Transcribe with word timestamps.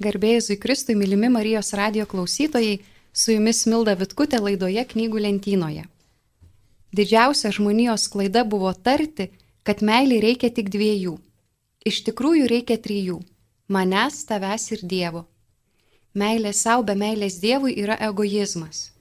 Garbėjai 0.00 0.40
Zui 0.40 0.54
Kristui, 0.56 0.94
mylimi 0.96 1.28
Marijos 1.28 1.74
radio 1.76 2.06
klausytojai, 2.08 2.78
su 3.12 3.34
jumis 3.34 3.66
Milda 3.68 3.92
Vitkutė 4.00 4.38
laidoje 4.40 4.80
knygų 4.92 5.20
lentynoje. 5.26 5.82
Didžiausia 6.96 7.50
žmonijos 7.52 8.06
klaida 8.08 8.40
buvo 8.48 8.70
tarti, 8.72 9.26
kad 9.62 9.82
meiliai 9.84 10.22
reikia 10.24 10.48
tik 10.56 10.70
dviejų. 10.72 11.18
Iš 11.84 11.98
tikrųjų 12.06 12.46
reikia 12.48 12.78
trijų- 12.80 13.18
manęs, 13.76 14.24
tavęs 14.24 14.64
ir 14.72 14.80
Dievo. 14.92 15.26
Meilė 16.14 16.54
savo 16.54 16.82
be 16.82 16.94
meilės 16.94 17.36
Dievui 17.42 17.76
yra 17.76 17.98
egoizmas. 18.00 18.92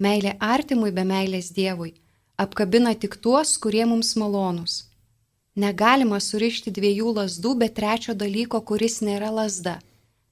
Meilė 0.00 0.32
artimui 0.40 0.92
be 0.92 1.04
meilės 1.04 1.52
Dievui 1.52 1.92
apkabina 2.38 2.94
tik 2.94 3.20
tuos, 3.20 3.58
kurie 3.58 3.84
mums 3.84 4.14
malonūs. 4.14 4.84
Negalima 5.56 6.16
surišti 6.20 6.70
dviejų 6.72 7.14
lasdų 7.20 7.54
be 7.58 7.68
trečio 7.68 8.14
dalyko, 8.14 8.64
kuris 8.64 9.00
nėra 9.02 9.30
lasda 9.30 9.78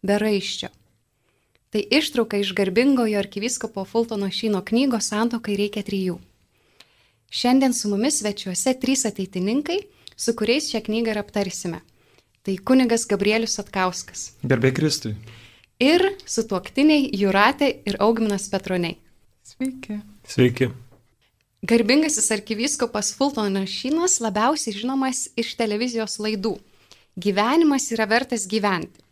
be 0.06 0.18
raiščio. 0.22 0.70
Tai 1.70 1.82
ištrauka 1.98 2.38
iš 2.40 2.54
garbingojo 2.56 3.18
arkiviskopo 3.18 3.84
Fultono 3.84 4.30
Šyno 4.30 4.62
knygos 4.64 5.10
Santokai 5.10 5.58
reikia 5.58 5.82
trijų. 5.84 6.16
Šiandien 7.30 7.74
su 7.74 7.90
mumis 7.90 8.20
svečiuose 8.22 8.76
trys 8.80 9.04
ateitininkai, 9.08 9.80
su 10.16 10.32
kuriais 10.38 10.70
šią 10.70 10.84
knygą 10.86 11.12
ir 11.12 11.20
aptarsime. 11.20 11.82
Tai 12.46 12.54
kunigas 12.62 13.04
Gabrielius 13.10 13.58
Atkauskas. 13.58 14.30
Garbė 14.46 14.70
Kristui. 14.72 15.16
Ir 15.82 16.06
sutuoktiniai 16.24 17.10
Juratė 17.18 17.72
ir 17.84 17.98
Augminas 18.00 18.46
Petroniai. 18.48 18.96
Sveiki. 19.44 19.98
Sveiki. 20.24 20.70
Garbingasis 21.66 22.30
arkiviskopas 22.30 23.10
Fultonas 23.18 23.68
Šynas 23.68 24.20
labiausiai 24.22 24.76
žinomas 24.76 25.26
iš 25.36 25.56
televizijos 25.58 26.16
laidų. 26.22 26.54
Gyvenimas 27.18 27.90
yra 27.92 28.06
vertas 28.06 28.46
gyventi. 28.46 29.02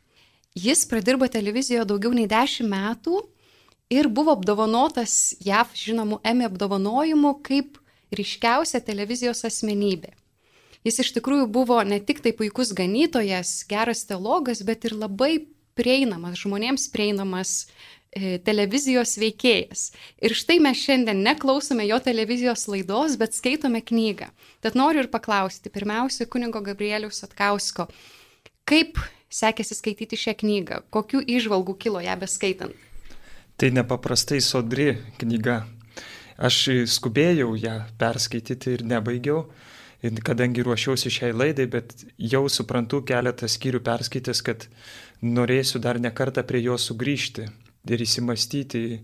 Jis 0.55 0.85
pradirbo 0.87 1.27
televizijoje 1.27 1.83
daugiau 1.91 2.13
nei 2.15 2.29
10 2.31 2.69
metų 2.71 3.17
ir 3.91 4.07
buvo 4.07 4.37
apdovanotas 4.37 5.35
JAV 5.43 5.73
žinomų 5.75 6.21
Emmy 6.23 6.47
apdovanojimu 6.47 7.33
kaip 7.43 7.81
ryškiausia 8.15 8.79
televizijos 8.87 9.43
asmenybė. 9.49 10.13
Jis 10.87 11.01
iš 11.03 11.11
tikrųjų 11.17 11.49
buvo 11.51 11.81
ne 11.83 11.99
tik 11.99 12.21
tai 12.23 12.31
puikus 12.39 12.71
ganytojas, 12.77 13.65
geras 13.67 14.05
teologas, 14.07 14.63
bet 14.63 14.87
ir 14.87 14.95
labai 14.95 15.49
prieinamas, 15.75 16.39
žmonėms 16.45 16.87
prieinamas 16.93 17.55
e, 18.15 18.37
televizijos 18.47 19.17
veikėjas. 19.19 19.89
Ir 20.23 20.37
štai 20.39 20.61
mes 20.63 20.79
šiandien 20.79 21.25
neklausome 21.25 21.89
jo 21.89 21.99
televizijos 22.05 22.69
laidos, 22.71 23.19
bet 23.19 23.35
skaitome 23.35 23.83
knygą. 23.83 24.31
Tad 24.63 24.79
noriu 24.79 25.03
ir 25.03 25.11
paklausti, 25.11 25.73
pirmiausia, 25.75 26.29
kunigo 26.31 26.63
Gabrieliaus 26.63 27.25
Atkausko, 27.27 27.89
kaip 28.69 29.03
sekėsi 29.35 29.77
skaityti 29.79 30.19
šią 30.19 30.35
knygą? 30.41 30.81
Kokių 30.95 31.23
išvalgų 31.37 31.77
kilo 31.83 32.03
ją 32.05 32.17
beskaitant? 32.21 32.75
Tai 33.59 33.71
nepaprastai 33.71 34.41
sodri 34.43 34.95
knyga. 35.21 35.63
Aš 36.35 36.87
skubėjau 36.91 37.53
ją 37.55 37.77
perskaityti 37.99 38.73
ir 38.75 38.83
nebaigiau, 38.91 39.45
kadangi 40.27 40.65
ruošiausi 40.67 41.13
šiai 41.17 41.35
laidai, 41.35 41.69
bet 41.71 41.95
jau 42.19 42.49
suprantu 42.51 43.05
keletą 43.07 43.47
skyrių 43.49 43.81
perskaitęs, 43.87 44.43
kad 44.43 44.67
norėsiu 45.23 45.79
dar 45.79 46.01
ne 46.03 46.11
kartą 46.11 46.43
prie 46.43 46.65
jo 46.65 46.75
sugrįžti 46.75 47.47
ir 47.95 48.03
įsimastyti 48.03 48.83
į, 48.83 48.99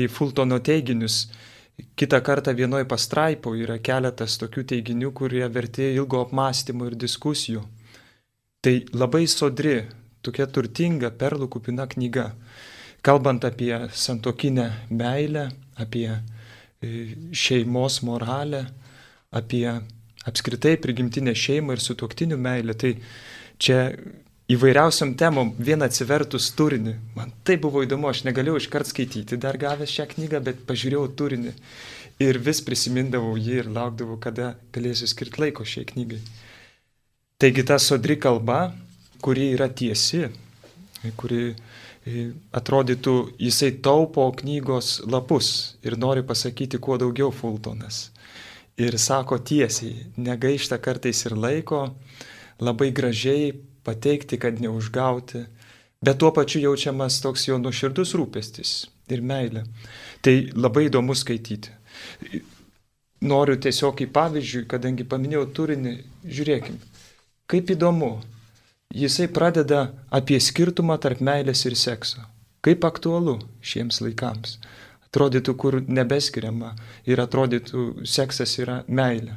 į 0.00 0.06
Fultono 0.08 0.58
teiginius. 0.64 1.26
Kita 1.98 2.20
kartą 2.24 2.54
vienoje 2.54 2.86
pastraipoje 2.88 3.66
yra 3.66 3.78
keletas 3.82 4.38
tokių 4.40 4.64
teiginių, 4.72 5.12
kurie 5.12 5.44
vertė 5.50 5.92
ilgo 5.92 6.22
apmąstymo 6.24 6.88
ir 6.88 6.96
diskusijų. 6.96 7.64
Tai 8.64 8.78
labai 8.96 9.26
sodri, 9.28 9.74
tokia 10.24 10.46
turtinga, 10.48 11.10
perlų 11.20 11.50
kupina 11.52 11.84
knyga, 11.84 12.30
kalbant 13.04 13.44
apie 13.44 13.74
santokinę 13.92 14.70
meilę, 14.88 15.50
apie 15.76 16.06
e, 16.08 16.22
šeimos 17.36 17.98
moralę, 18.08 18.62
apie 19.36 19.66
apskritai 20.24 20.78
prigimtinę 20.80 21.34
šeimą 21.36 21.76
ir 21.76 21.82
sutoktinių 21.84 22.38
meilę. 22.40 22.76
Tai 22.80 22.94
čia 23.60 23.82
įvairiausiam 24.56 25.12
temom 25.20 25.52
vien 25.60 25.84
atsivertus 25.84 26.48
turinį. 26.56 26.94
Man 27.18 27.36
tai 27.44 27.58
buvo 27.60 27.84
įdomu, 27.84 28.08
aš 28.08 28.24
negalėjau 28.30 28.62
iškart 28.62 28.88
skaityti 28.94 29.40
dar 29.44 29.60
gavęs 29.60 29.92
šią 29.92 30.08
knygą, 30.14 30.40
bet 30.48 30.64
pažiūrėjau 30.64 31.04
turinį 31.20 31.52
ir 32.24 32.40
vis 32.48 32.64
prisimindavau 32.64 33.36
jį 33.36 33.60
ir 33.60 33.70
laukdavau, 33.76 34.16
kada 34.24 34.54
galėsiu 34.72 35.10
skirti 35.10 35.44
laiko 35.44 35.68
šiai 35.68 35.84
knygai. 35.92 36.22
Taigi 37.38 37.64
ta 37.66 37.78
sodri 37.78 38.14
kalba, 38.20 38.72
kuri 39.20 39.48
yra 39.56 39.66
tiesi, 39.66 40.20
kuri 41.18 41.40
e, 41.50 42.28
atrodytų, 42.54 43.14
jisai 43.42 43.72
taupo 43.82 44.28
knygos 44.38 45.00
lapus 45.10 45.48
ir 45.82 45.96
nori 45.98 46.22
pasakyti 46.22 46.78
kuo 46.78 46.94
daugiau 47.02 47.32
Fultonas. 47.34 48.12
Ir 48.78 48.94
sako 49.02 49.40
tiesiai, 49.42 50.06
negaišta 50.14 50.78
kartais 50.78 51.24
ir 51.26 51.34
laiko, 51.34 51.82
labai 52.62 52.92
gražiai 52.94 53.50
pateikti, 53.82 54.38
kad 54.38 54.62
neužgauti, 54.62 55.42
bet 56.06 56.22
tuo 56.22 56.30
pačiu 56.38 56.62
jaučiamas 56.68 57.18
toks 57.26 57.48
jo 57.50 57.58
nuoširdus 57.58 58.14
rūpestis 58.14 58.76
ir 59.10 59.26
meilė. 59.26 59.66
Tai 60.22 60.38
labai 60.54 60.86
įdomu 60.86 61.18
skaityti. 61.18 61.74
Noriu 63.26 63.58
tiesiog 63.58 64.06
į 64.06 64.12
pavyzdžiui, 64.14 64.66
kadangi 64.70 65.10
paminėjau 65.10 65.48
turinį, 65.58 65.98
žiūrėkime 66.30 66.93
Kaip 67.50 67.70
įdomu, 67.74 68.22
jisai 68.94 69.28
pradeda 69.28 69.90
apie 70.10 70.38
skirtumą 70.40 70.96
tarp 71.00 71.20
meilės 71.20 71.64
ir 71.68 71.76
sekso. 71.76 72.24
Kaip 72.64 72.84
aktualu 72.88 73.36
šiems 73.60 74.00
laikams. 74.00 74.58
Atrodytų, 75.10 75.54
kur 75.60 75.76
nebeskiriama 75.84 76.72
ir 77.06 77.20
atrodytų, 77.20 78.06
seksas 78.08 78.56
yra 78.58 78.80
meilė. 78.88 79.36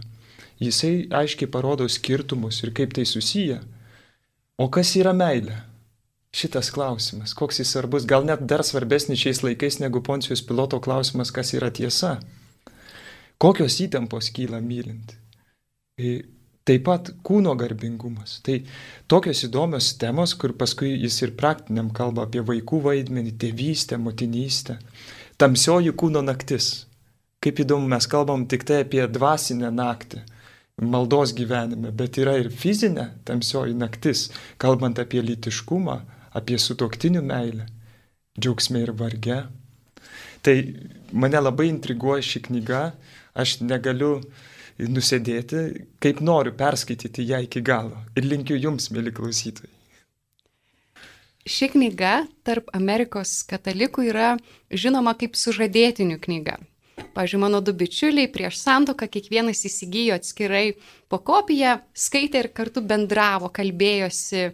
Jisai 0.63 1.09
aiškiai 1.13 1.49
parodo 1.51 1.85
skirtumus 1.91 2.63
ir 2.63 2.71
kaip 2.73 2.95
tai 2.97 3.05
susiję. 3.05 3.59
O 4.57 4.69
kas 4.73 4.95
yra 4.97 5.13
meilė? 5.13 5.59
Šitas 6.33 6.71
klausimas, 6.73 7.33
koks 7.37 7.61
jis 7.61 7.69
svarbus, 7.73 8.07
gal 8.09 8.25
net 8.25 8.43
dar 8.49 8.63
svarbesnis 8.65 9.19
šiais 9.21 9.43
laikais 9.45 9.79
negu 9.81 10.01
Poncijos 10.05 10.41
piloto 10.45 10.79
klausimas, 10.83 11.31
kas 11.33 11.53
yra 11.57 11.69
tiesa. 11.73 12.17
Kokios 13.37 13.77
įtampos 13.85 14.31
kyla 14.33 14.59
mylint. 14.63 15.13
Taip 16.67 16.83
pat 16.83 17.13
kūno 17.23 17.53
garbingumas. 17.55 18.41
Tai 18.43 18.57
tokios 19.07 19.45
įdomios 19.47 19.93
temos, 20.01 20.33
kur 20.35 20.51
paskui 20.59 20.91
jis 20.97 21.21
ir 21.23 21.31
praktiniam 21.39 21.93
kalba 21.95 22.25
apie 22.27 22.41
vaikų 22.43 22.81
vaidmenį, 22.89 23.37
tėvystę, 23.39 23.99
motinystę. 24.01 24.75
Tamsioji 25.39 25.93
kūno 25.95 26.23
naktis. 26.25 26.87
Kaip 27.43 27.61
įdomu, 27.63 27.87
mes 27.87 28.07
kalbam 28.09 28.43
tik 28.51 28.65
tai 28.67 28.81
apie 28.83 29.05
dvasinę 29.07 29.69
naktį, 29.71 30.23
maldos 30.81 31.31
gyvenime, 31.37 31.93
bet 31.95 32.17
yra 32.19 32.35
ir 32.41 32.49
fizinė 32.51 33.11
tamsioji 33.25 33.77
naktis, 33.77 34.27
kalbant 34.61 34.99
apie 34.99 35.21
litiškumą, 35.23 36.01
apie 36.37 36.57
sutoktinių 36.59 37.21
meilę, 37.25 37.69
džiaugsmė 38.37 38.83
ir 38.83 38.93
varge. 38.97 39.39
Tai 40.43 40.55
mane 41.13 41.41
labai 41.41 41.69
intriguoja 41.71 42.25
ši 42.25 42.43
knyga, 42.49 42.83
aš 43.37 43.59
negaliu 43.61 44.17
nusėdėti, 44.85 45.63
kaip 46.03 46.21
noriu 46.21 46.53
perskaityti 46.57 47.25
ją 47.31 47.41
iki 47.45 47.63
galo. 47.65 48.03
Ir 48.15 48.27
linkiu 48.29 48.57
jums, 48.59 48.91
mėly 48.93 49.13
klausytojai. 49.15 49.73
Ši 51.47 51.69
knyga 51.71 52.25
tarp 52.43 52.67
Amerikos 52.75 53.39
katalikų 53.47 54.09
yra 54.09 54.33
žinoma 54.67 55.13
kaip 55.15 55.37
sužadėtinių 55.39 56.17
knyga. 56.19 56.57
Pavyzdžiui, 57.15 57.39
mano 57.39 57.61
du 57.61 57.71
bičiuliai 57.77 58.27
prieš 58.33 58.57
santoką 58.59 59.07
kiekvienas 59.13 59.63
įsigijo 59.69 60.17
atskirai 60.17 60.73
po 61.09 61.21
kopiją, 61.23 61.77
skaitė 61.95 62.41
ir 62.43 62.49
kartu 62.57 62.83
bendravo, 62.83 63.47
kalbėjosi, 63.53 64.49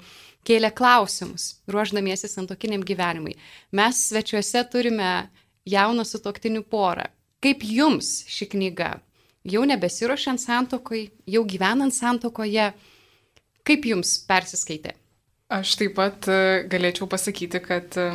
kėlė 0.47 0.69
klausimus, 0.75 1.47
ruoždamiesi 1.72 2.29
santokiniam 2.29 2.84
gyvenimui. 2.85 3.34
Mes 3.72 4.03
svečiuose 4.09 4.64
turime 4.72 5.11
jauną 5.66 6.05
sutoktinių 6.05 6.61
porą. 6.67 7.08
Kaip 7.43 7.64
jums 7.66 8.22
ši 8.29 8.52
knyga? 8.53 8.93
Jau 9.43 9.63
nebesiuošiant 9.67 10.41
santokoj, 10.41 11.05
jau 11.28 11.43
gyvenant 11.47 11.93
santokoje, 11.93 12.72
kaip 13.67 13.87
jums 13.87 14.17
persiskaitė? 14.28 14.95
Aš 15.53 15.75
taip 15.78 15.97
pat 15.97 16.29
e, 16.31 16.63
galėčiau 16.72 17.07
pasakyti, 17.11 17.59
kad 17.63 17.97
e, 17.99 18.07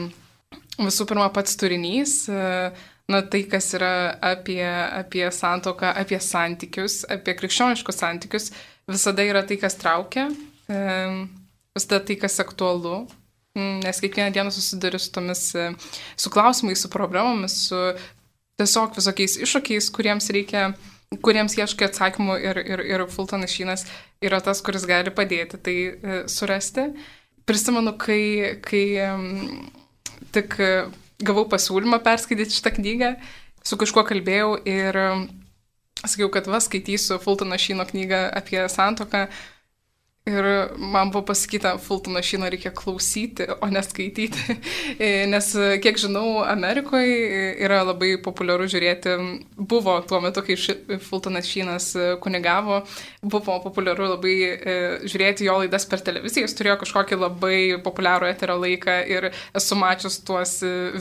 visų 0.81 1.07
pirma 1.11 1.29
pats 1.35 1.59
turinys, 1.61 2.23
e, 2.33 2.73
na 3.09 3.21
tai, 3.31 3.45
kas 3.51 3.71
yra 3.77 3.93
apie, 4.33 4.65
apie 4.65 5.27
santoką, 5.33 5.93
apie 6.03 6.19
santykius, 6.25 7.03
apie 7.09 7.37
krikščioniškus 7.39 8.03
santykius, 8.03 8.51
visada 8.89 9.25
yra 9.25 9.45
tai, 9.49 9.57
kas 9.61 9.79
traukia, 9.81 10.27
visada 10.69 12.03
tai, 12.05 12.19
kas 12.21 12.37
aktualu, 12.45 13.07
nes 13.57 14.03
kiekvieną 14.05 14.35
dieną 14.35 14.53
susiduriu 14.53 15.01
su 15.01 15.09
tomis, 15.15 15.47
su 16.21 16.33
klausimais, 16.35 16.83
su 16.85 16.91
problemomis, 16.93 17.57
su 17.71 17.81
tiesiog 18.61 18.99
visokiais 18.99 19.39
iššūkiais, 19.41 19.89
kuriems 19.95 20.29
reikia 20.35 20.67
kuriems 21.25 21.57
ieškai 21.57 21.89
atsakymų 21.89 22.37
ir, 22.45 22.61
ir, 22.61 22.83
ir 22.85 23.05
Fultonas 23.13 23.53
Šynas 23.55 23.87
yra 24.25 24.41
tas, 24.45 24.61
kuris 24.65 24.85
gali 24.89 25.13
padėti 25.15 25.61
tai 25.61 25.77
e, 25.89 26.21
surasti. 26.29 26.91
prisimenu, 27.49 27.95
kai, 27.97 28.61
kai 28.61 28.85
tik 30.37 30.57
gavau 31.25 31.47
pasiūlymą 31.49 32.03
perskaityti 32.05 32.59
šitą 32.59 32.75
knygą, 32.77 33.15
su 33.65 33.79
kažkuo 33.81 34.05
kalbėjau 34.05 34.59
ir 34.69 34.99
sakiau, 36.05 36.29
kad 36.31 36.47
va 36.47 36.61
skaitysiu 36.61 37.19
Fultono 37.23 37.57
Šyno 37.59 37.87
knygą 37.89 38.29
apie 38.37 38.61
santoką 38.69 39.27
Ir 40.29 40.47
man 40.77 41.13
buvo 41.13 41.25
pasakyta, 41.31 41.75
Fultono 41.81 42.21
šino 42.23 42.49
reikia 42.51 42.73
klausyti, 42.77 43.47
o 43.61 43.69
neskaityti. 43.73 44.57
Nes, 45.33 45.49
kiek 45.83 46.01
žinau, 46.01 46.43
Amerikoje 46.45 47.55
yra 47.65 47.81
labai 47.87 48.15
populiaru 48.23 48.69
žiūrėti, 48.69 49.15
buvo 49.57 49.97
tuo 50.09 50.21
metu, 50.25 50.45
kai 50.45 50.59
Fultonas 51.01 51.49
šinas 51.49 51.91
kunigavo, 52.25 52.83
buvo 53.25 53.59
populiaru 53.65 54.11
labai 54.13 54.37
e, 54.45 54.77
žiūrėti 55.09 55.49
jo 55.49 55.59
laidas 55.63 55.89
per 55.89 56.05
televiziją. 56.05 56.45
Jis 56.49 56.59
turėjo 56.59 56.79
kažkokį 56.83 57.21
labai 57.23 57.59
populiarų 57.85 58.29
eterio 58.29 58.59
laiką 58.61 59.01
ir 59.09 59.31
esu 59.33 59.79
mačius 59.81 60.21
tuos 60.29 60.59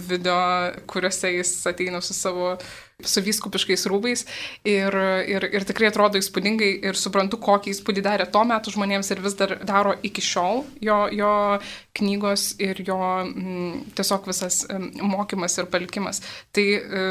video, 0.08 0.40
kuriuose 0.88 1.36
jis 1.36 1.56
ateina 1.68 2.02
su 2.06 2.16
savo 2.16 2.56
su 3.06 3.22
vyskupiškais 3.22 3.84
rūbais 3.92 4.24
ir, 4.66 4.96
ir, 5.30 5.44
ir 5.54 5.66
tikrai 5.70 5.92
atrodo 5.92 6.18
įspūdingai 6.18 6.70
ir 6.90 6.98
suprantu, 6.98 7.38
kokį 7.38 7.76
įspūdį 7.76 8.02
darė 8.08 8.26
tuo 8.34 8.42
metu 8.50 8.72
žmonėms 8.74 9.12
ir 9.14 9.20
vis 9.22 9.36
dar 9.38 9.52
daro 9.62 9.92
iki 10.02 10.24
šiol 10.26 10.64
jo, 10.82 10.96
jo 11.14 11.34
knygos 12.00 12.56
ir 12.58 12.80
jo 12.88 12.98
m, 12.98 13.28
mm, 13.30 13.84
tiesiog 14.00 14.26
visas 14.32 14.64
m, 14.74 14.88
mokymas 15.14 15.60
ir 15.62 15.70
palikimas. 15.70 16.24
Tai 16.58 16.66
e, 16.74 17.04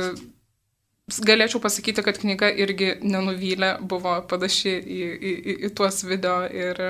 galėčiau 1.29 1.63
pasakyti, 1.63 2.03
kad 2.03 2.19
knyga 2.19 2.51
irgi 2.51 2.97
nenuvylė, 3.07 3.77
buvo 3.79 4.17
panaši 4.27 4.73
į, 4.75 4.99
į, 4.99 5.35
į, 5.37 5.55
į 5.69 5.71
tuos 5.79 6.03
video 6.09 6.41
ir 6.51 6.83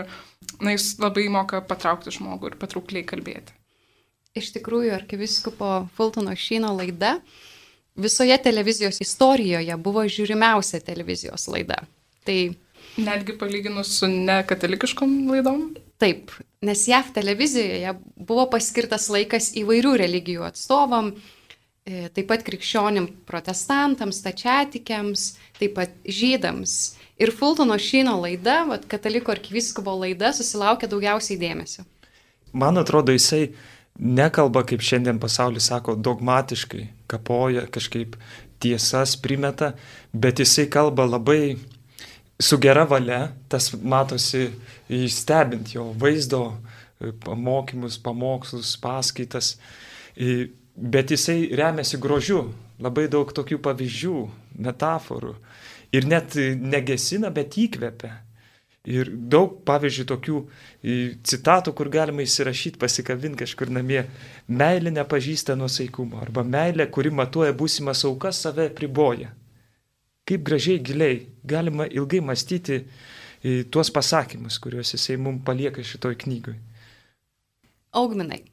na, 0.63 0.73
jis 0.73 0.95
labai 1.03 1.27
moka 1.35 1.61
patraukti 1.61 2.15
žmogų 2.17 2.55
ir 2.55 2.57
patraukliai 2.65 3.05
kalbėti. 3.05 3.53
Iš 4.41 4.55
tikrųjų, 4.57 4.95
arkiviskopo 4.97 5.75
Fultono 6.01 6.33
Šyno 6.33 6.73
laida 6.81 7.19
visoje 7.97 8.37
televizijos 8.43 9.01
istorijoje 9.01 9.77
buvo 9.77 10.05
žiūrimiausia 10.05 10.81
televizijos 10.85 11.49
laida. 11.49 11.83
Tai 12.27 12.39
Netgi 12.97 13.35
palyginus 13.39 13.99
su 13.99 14.09
nekatalikiškom 14.09 15.17
laidom? 15.31 15.75
Taip, 16.01 16.31
nes 16.65 16.89
JAV 16.89 17.11
televizijoje 17.15 17.93
buvo 18.17 18.47
paskirtas 18.53 19.09
laikas 19.13 19.51
įvairių 19.57 19.93
religijų 20.01 20.47
atstovam, 20.47 21.11
e, 21.85 22.09
taip 22.17 22.29
pat 22.31 22.45
krikščionim 22.47 23.09
protestantams, 23.29 24.23
tačiatikiams, 24.25 25.27
taip 25.61 25.77
pat 25.77 25.93
žydams. 26.05 26.97
Ir 27.21 27.33
Fultono 27.37 27.77
Šino 27.81 28.17
laida, 28.21 28.63
vat, 28.69 28.89
kataliko 28.89 29.33
arkiviskopo 29.33 29.93
laida, 30.01 30.33
susilaukė 30.37 30.89
daugiausiai 30.89 31.41
dėmesio. 31.41 31.85
Man 32.53 32.81
atrodo, 32.81 33.13
jisai 33.13 33.51
nekalba, 33.97 34.65
kaip 34.69 34.85
šiandien 34.85 35.21
pasaulis 35.21 35.69
sako, 35.69 35.97
dogmatiškai, 35.97 36.87
kapoja 37.11 37.67
kažkaip 37.73 38.17
tiesas 38.63 39.17
primeta, 39.21 39.73
bet 40.13 40.41
jisai 40.41 40.67
kalba 40.73 41.07
labai 41.07 41.57
su 42.41 42.59
gera 42.61 42.85
valia, 42.89 43.33
tas 43.49 43.71
matosi 43.83 44.51
stebint 45.13 45.75
jo 45.75 45.91
vaizdo 45.97 46.57
pamokymus, 47.25 47.99
pamokslus, 48.01 48.77
paskaitas, 48.81 49.57
bet 50.77 51.13
jisai 51.13 51.51
remiasi 51.57 52.01
grožiu, 52.01 52.47
labai 52.81 53.07
daug 53.13 53.33
tokių 53.33 53.61
pavyzdžių, 53.65 54.19
metaforų 54.67 55.35
ir 55.97 56.09
net 56.09 56.37
negesina, 56.61 57.31
bet 57.33 57.57
įkvepia. 57.61 58.26
Ir 58.87 59.09
daug, 59.11 59.57
pavyzdžiui, 59.67 60.05
tokių 60.07 60.41
citatų, 61.27 61.73
kur 61.75 61.89
galima 61.91 62.23
įsirašyti, 62.23 62.79
pasikabinti 62.79 63.43
kažkur 63.43 63.73
namie. 63.75 64.05
Meilė 64.47 64.93
nepažįsta 64.95 65.57
nuosaikumo 65.59 66.21
arba 66.23 66.45
meilė, 66.47 66.87
kuri 66.95 67.11
matuoja 67.11 67.55
būsimas 67.57 68.05
aukas, 68.07 68.45
save 68.47 68.69
priboja. 68.79 69.33
Kaip 70.27 70.45
gražiai 70.47 70.79
giliai 70.83 71.25
galima 71.47 71.89
ilgai 71.91 72.23
mąstyti 72.23 72.85
tuos 73.75 73.91
pasakymus, 73.91 74.61
kuriuos 74.63 74.95
jisai 74.95 75.19
mums 75.19 75.43
palieka 75.47 75.83
šitoj 75.83 76.15
knygoj. 76.23 76.55
Augminai, 77.99 78.45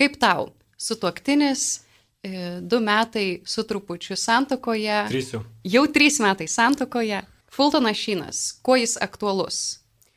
kaip 0.00 0.16
tau? 0.20 0.48
Sutuoktinis, 0.80 1.84
e, 2.24 2.32
du 2.60 2.80
metai 2.80 3.42
su 3.44 3.64
trupučiu 3.68 4.16
santokoje. 4.16 5.04
Trys 5.12 5.30
jau. 5.36 5.44
Jau 5.76 5.84
trys 5.92 6.20
metai 6.24 6.48
santokoje 6.48 7.20
Fultonas 7.54 7.96
Šynas, 7.96 8.38
kuo 8.66 8.74
jis 8.74 8.96
aktualus? 8.98 9.58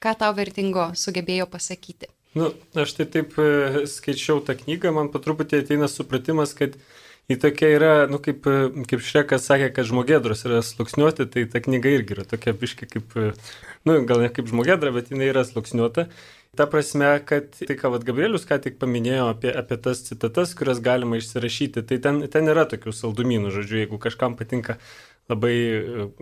Ką 0.01 0.16
tau 0.18 0.34
vertingo 0.34 0.88
sugebėjo 0.98 1.45
pasakyti? 1.51 2.10
Nu, 2.34 2.48
aš 2.74 2.95
tai 2.98 3.06
taip 3.13 3.36
e, 3.38 3.84
skaičiau 3.86 4.39
tą 4.45 4.56
knygą, 4.57 4.89
man 4.95 5.12
patruputį 5.13 5.60
ateina 5.62 5.86
supratimas, 5.86 6.56
kad 6.57 6.74
į 7.30 7.38
tokia 7.44 7.69
yra, 7.75 7.92
nu, 8.10 8.18
kaip, 8.25 8.50
e, 8.50 8.86
kaip 8.89 9.06
Šrekas 9.06 9.45
sakė, 9.51 9.69
kad 9.75 9.86
žmogėdros 9.86 10.42
yra 10.50 10.63
sluksniuoti, 10.66 11.28
tai 11.30 11.45
ta 11.54 11.62
knyga 11.62 11.94
irgi 12.00 12.18
yra 12.18 12.25
tokia 12.25 12.56
biški 12.57 12.89
kaip, 12.89 13.13
e, 13.13 13.30
nu, 13.86 14.00
gal 14.10 14.25
ne 14.25 14.31
kaip 14.34 14.50
žmogėdra, 14.50 14.95
bet 14.98 15.13
jinai 15.13 15.30
yra 15.30 15.45
sluksniuota. 15.45 16.07
Ta 16.57 16.66
prasme, 16.66 17.12
kad 17.30 17.51
tai, 17.54 17.75
ką 17.78 17.92
vad 17.94 18.06
Gabrielius 18.07 18.50
ką 18.50 18.57
tik 18.63 18.80
paminėjo 18.81 19.30
apie, 19.36 19.54
apie 19.54 19.78
tas 19.78 20.01
citatas, 20.07 20.57
kurias 20.57 20.81
galima 20.81 21.19
išsirašyti, 21.22 21.86
tai 21.86 22.01
ten, 22.01 22.24
ten 22.34 22.50
yra 22.50 22.66
tokių 22.66 22.98
saldumynų, 22.98 23.54
žodžiu, 23.54 23.84
jeigu 23.84 24.01
kažkam 24.01 24.34
patinka 24.39 24.80
labai, 25.27 25.56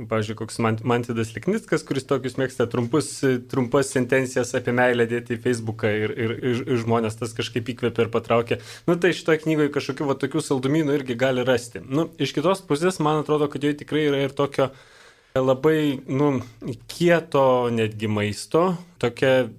pavyzdžiui, 0.10 0.38
koks 0.40 0.58
Mantidas 0.62 1.34
Liknickas, 1.36 1.84
kuris 1.86 2.08
tokius 2.10 2.40
mėgsta 2.42 2.66
trumpus, 2.70 3.12
trumpas 3.52 3.92
sentencijas 3.94 4.56
apie 4.58 4.74
meilę 4.74 5.06
dėti 5.10 5.38
į 5.38 5.42
Facebooką 5.44 5.92
ir, 5.94 6.14
ir, 6.18 6.34
ir, 6.40 6.64
ir 6.66 6.82
žmonės 6.82 7.20
tas 7.20 7.36
kažkaip 7.38 7.70
įkvėpia 7.76 8.08
ir 8.08 8.12
patraukia. 8.14 8.58
Nu, 8.90 8.98
tai 8.98 9.14
šitoje 9.14 9.44
knygoje 9.44 9.74
kažkokių 9.78 10.10
va, 10.10 10.18
tokių 10.26 10.42
saldumynų 10.48 10.98
irgi 10.98 11.20
gali 11.22 11.46
rasti. 11.46 11.84
Nu, 11.86 12.08
iš 12.18 12.34
kitos 12.34 12.66
pusės, 12.66 12.98
man 12.98 13.22
atrodo, 13.22 13.50
kad 13.52 13.62
joje 13.62 13.78
tikrai 13.84 14.08
yra 14.10 14.26
ir 14.26 14.34
tokio 14.34 14.72
labai, 15.38 16.02
nu, 16.10 16.40
kieto 16.90 17.70
netgi 17.70 18.10
maisto, 18.10 18.72
tokia 18.98 19.52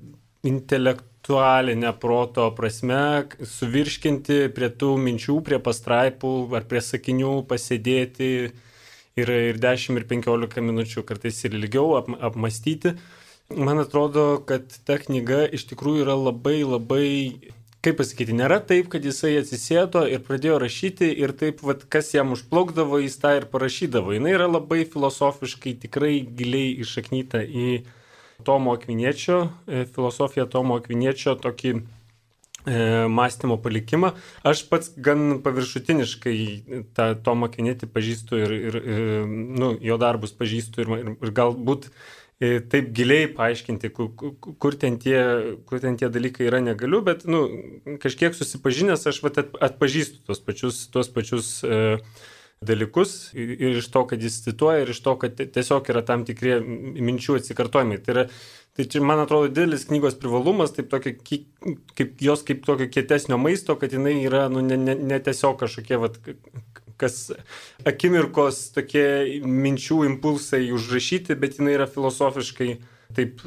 intelektualinė 0.47 1.95
proto 2.03 2.51
prasme, 2.59 3.29
suvirškinti 3.47 4.47
prie 4.57 4.75
tų 4.75 4.97
minčių, 5.07 5.39
prie 5.47 5.63
pastraipų 5.63 6.39
ar 6.57 6.67
prie 6.67 6.83
sakinių, 6.83 7.45
pasėdėti 7.47 8.33
ir, 9.17 9.33
ir 9.51 9.61
10 9.63 10.01
ir 10.01 10.09
15 10.09 10.65
minučių, 10.65 11.05
kartais 11.09 11.43
ir 11.45 11.57
ilgiau 11.57 11.97
ap, 12.01 12.11
apmastyti. 12.31 12.97
Man 13.55 13.79
atrodo, 13.79 14.43
kad 14.47 14.73
ta 14.87 14.99
knyga 14.99 15.45
iš 15.55 15.69
tikrųjų 15.71 16.07
yra 16.07 16.17
labai 16.19 16.59
labai 16.67 17.07
kaip 17.87 18.01
pasakyti, 18.01 18.35
nėra 18.35 18.59
taip, 18.67 18.89
kad 18.91 19.05
jisai 19.07 19.37
atsisėdo 19.39 20.03
ir 20.11 20.23
pradėjo 20.27 20.57
rašyti 20.59 21.07
ir 21.23 21.31
taip, 21.39 21.61
vat, 21.63 21.85
kas 21.93 22.11
jam 22.17 22.33
užplaukdavo, 22.35 22.99
jis 23.05 23.19
tą 23.23 23.37
ir 23.39 23.47
parašydavo. 23.53 24.17
Jis 24.17 24.27
yra 24.33 24.49
labai 24.51 24.81
filosofiškai, 24.91 25.77
tikrai 25.85 26.17
giliai 26.27 26.75
išaknyta 26.83 27.45
į 27.47 27.69
Tomo 28.45 28.75
Akviniečio, 28.77 29.39
e, 29.71 29.85
filosofiją 29.95 30.49
Tomo 30.51 30.81
Akviniečio 30.81 31.37
tokį 31.41 31.77
mąstymo 32.67 33.59
palikimą. 33.63 34.13
Aš 34.43 34.65
pats 34.71 34.91
gan 34.99 35.41
paviršutiniškai 35.45 36.37
tą 36.97 37.09
Tomą 37.23 37.49
Kenėtį 37.53 37.89
pažįstu 37.95 38.41
ir, 38.43 38.55
ir, 38.71 38.79
ir 38.83 39.27
nu, 39.31 39.73
jo 39.81 39.99
darbus 40.03 40.35
pažįstu 40.37 40.83
ir, 40.83 40.93
ir, 40.99 41.11
ir 41.23 41.35
galbūt 41.37 41.89
e, 42.41 42.59
taip 42.61 42.91
giliai 42.97 43.29
paaiškinti, 43.37 43.91
kur, 43.95 44.11
kur, 44.47 44.79
ten 44.79 44.99
tie, 45.03 45.19
kur 45.69 45.83
ten 45.83 45.99
tie 46.01 46.11
dalykai 46.13 46.49
yra 46.51 46.63
negaliu, 46.65 47.03
bet 47.07 47.27
nu, 47.31 47.45
kažkiek 48.03 48.35
susipažinęs 48.35 49.07
aš 49.13 49.23
vat, 49.25 49.45
atpažįstu 49.71 50.25
tuos 50.27 50.43
pačius, 50.43 50.87
tuos 50.91 51.13
pačius 51.13 51.53
e, 51.63 52.01
dalykus 52.65 53.35
ir 53.37 53.77
iš 53.77 53.89
to, 53.93 54.07
kad 54.09 54.23
jis 54.23 54.39
cituoja, 54.47 54.85
ir 54.85 54.93
iš 54.95 55.03
to, 55.05 55.17
kad 55.21 55.37
tiesiog 55.37 55.91
yra 55.93 56.05
tam 56.07 56.25
tikrie 56.29 56.61
minčių 56.61 57.41
atsikartojimai. 57.41 58.01
Tai 58.05 58.15
yra 58.17 58.29
Tai 58.77 58.85
čia, 58.85 59.01
man 59.01 59.23
atrodo, 59.23 59.49
didelis 59.49 59.87
knygos 59.89 60.19
privalumas, 60.21 60.75
taip 60.77 60.91
tokio, 60.93 61.15
kaip, 61.97 62.11
jos 62.21 62.43
kaip 62.45 62.67
tokio 62.67 62.91
kietesnio 62.93 63.39
maisto, 63.41 63.73
kad 63.81 63.95
jinai 63.97 64.19
yra 64.21 64.51
nu, 64.53 64.61
ne, 64.61 64.77
ne, 64.77 64.93
ne 65.01 65.17
tiesiog 65.25 65.57
kažkokie, 65.63 65.97
vat, 66.03 66.19
kas 67.01 67.31
akimirkos 67.89 68.59
tokie 68.77 69.07
minčių 69.49 70.03
impulsai 70.11 70.69
užrašyti, 70.77 71.39
bet 71.41 71.57
jinai 71.57 71.79
yra 71.79 71.89
filosofiškai, 71.89 72.69
taip 73.17 73.41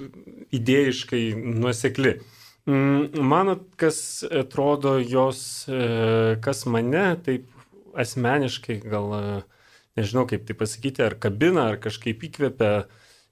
idėjiškai 0.57 1.23
nuosekli. 1.37 2.17
Mm, 2.65 3.21
man, 3.29 3.53
kas 3.77 4.01
atrodo 4.25 4.97
jos, 4.97 5.43
e, 5.69 6.39
kas 6.41 6.65
mane 6.65 7.05
taip 7.25 7.45
asmeniškai 7.99 8.79
gal, 8.85 9.13
e, 9.15 9.43
nežinau 9.99 10.25
kaip 10.29 10.47
tai 10.47 10.57
pasakyti, 10.57 11.05
ar 11.05 11.17
kabina, 11.21 11.69
ar 11.73 11.79
kažkaip 11.83 12.25
įkvepia, 12.29 12.87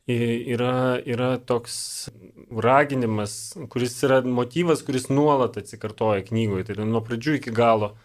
yra, 0.08 1.00
yra 1.04 1.38
toks 1.38 2.10
raginimas, 2.52 3.58
kuris 3.70 3.98
yra 4.08 4.22
motyvas, 4.24 4.84
kuris 4.88 5.10
nuolat 5.12 5.58
atsikartoja 5.60 6.24
knygoje, 6.30 6.70
tai 6.70 6.86
nuo 6.86 7.04
pradžių 7.04 7.42
iki 7.42 7.52
galo. 7.52 7.96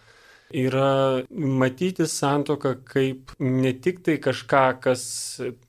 Yra 0.52 1.23
matyti 1.33 2.04
santoką 2.04 2.75
kaip 2.85 3.31
ne 3.40 3.71
tik 3.73 4.02
tai 4.04 4.19
kažką, 4.21 4.64
kas 4.85 5.04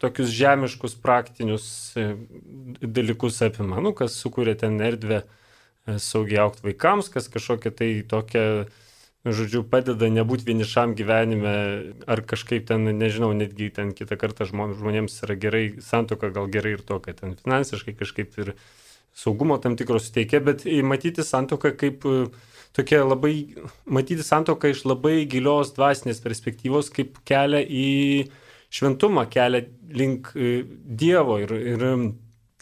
tokius 0.01 0.33
žemiškus 0.35 0.97
praktinius 0.99 1.67
e, 1.95 2.09
dalykus 2.81 3.39
apima, 3.45 3.79
nu, 3.79 3.93
kas 3.95 4.17
sukuria 4.19 4.57
ten 4.59 4.81
erdvę 4.83 5.21
e, 5.21 5.95
saugiai 6.03 6.41
aukti 6.43 6.65
vaikams, 6.67 7.07
kas 7.13 7.31
kažkokia 7.31 7.71
tai 7.71 7.91
tokia, 8.09 8.65
žodžiu, 9.23 9.63
padeda 9.63 10.09
nebūti 10.11 10.43
vienišam 10.49 10.93
gyvenime, 10.99 11.55
ar 12.11 12.21
kažkaip 12.27 12.67
ten, 12.67 12.83
nežinau, 12.99 13.31
netgi 13.37 13.69
ten 13.71 13.93
kitą 13.95 14.17
kartą 14.19 14.47
žmonėms 14.49 15.15
yra 15.23 15.37
gerai, 15.39 15.63
santoka 15.79 16.27
gal 16.35 16.49
gerai 16.51 16.75
ir 16.75 16.83
to, 16.83 16.99
kad 17.03 17.21
ten 17.21 17.37
finansiškai 17.39 17.95
kažkaip 18.01 18.35
ir 18.43 18.53
saugumo 19.15 19.59
tam 19.63 19.77
tikros 19.79 20.09
suteikia, 20.09 20.41
bet 20.43 20.65
matyti 20.83 21.23
santoką 21.23 21.71
kaip 21.79 22.03
e, 22.09 22.25
tokia 22.75 23.03
labai, 23.05 23.35
matyti 23.85 24.25
santoką 24.27 24.73
iš 24.73 24.83
labai 24.89 25.21
gilios 25.29 25.71
dvasinės 25.77 26.19
perspektyvos, 26.23 26.91
kaip 26.91 27.21
kelia 27.27 27.61
į 27.63 28.27
šventumą, 28.73 29.29
kelia 29.31 29.63
link 29.93 30.33
e, 30.35 30.63
Dievo 30.83 31.37
ir, 31.45 31.53
ir 31.53 31.85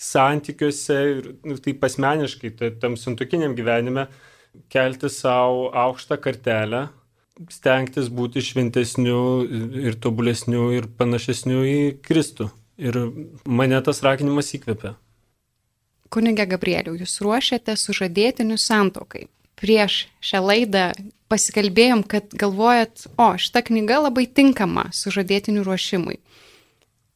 santykiuose 0.01 0.99
ir 1.15 1.31
nu, 1.47 1.57
taip 1.61 1.81
asmeniškai, 1.87 2.53
tai, 2.59 2.75
tam 2.83 2.99
santokiniam 2.99 3.55
gyvenime 3.57 4.11
kelti 4.71 5.09
savo 5.09 5.69
aukštą 5.75 6.17
kartelę, 6.21 6.87
stengtis 7.49 8.09
būti 8.11 8.43
šventesniu 8.43 9.21
ir 9.81 9.97
tobulesniu 10.01 10.69
ir 10.75 10.89
panašesniu 10.97 11.63
į 11.65 11.79
Kristų. 12.05 12.51
Ir 12.81 12.97
mane 13.45 13.77
tas 13.85 14.01
rakinimas 14.03 14.51
įkvepia. 14.57 14.95
Kunigė 16.11 16.47
Gabrieliau, 16.49 16.95
jūs 16.99 17.19
ruošiate 17.23 17.75
sužadėtinių 17.79 18.57
santokai. 18.59 19.27
Prieš 19.61 20.07
šią 20.25 20.41
laidą 20.43 20.89
pasikalbėjom, 21.31 22.01
kad 22.09 22.33
galvojat, 22.35 23.05
o 23.15 23.29
šita 23.39 23.61
knyga 23.69 24.01
labai 24.07 24.25
tinkama 24.27 24.89
sužadėtinių 24.95 25.63
ruošimui. 25.67 26.17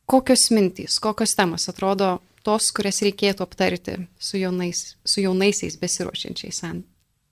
Kokios 0.05 0.47
mintys, 0.53 0.99
kokios 1.01 1.33
temos 1.35 1.65
atrodo 1.71 2.19
tos, 2.45 2.69
kurias 2.75 3.01
reikėtų 3.01 3.43
aptarti 3.43 3.97
su, 4.21 4.37
jaunais, 4.37 4.91
su 5.03 5.23
jaunaisiais 5.25 5.79
besiruošiančiais 5.81 6.61
sant. 6.61 6.85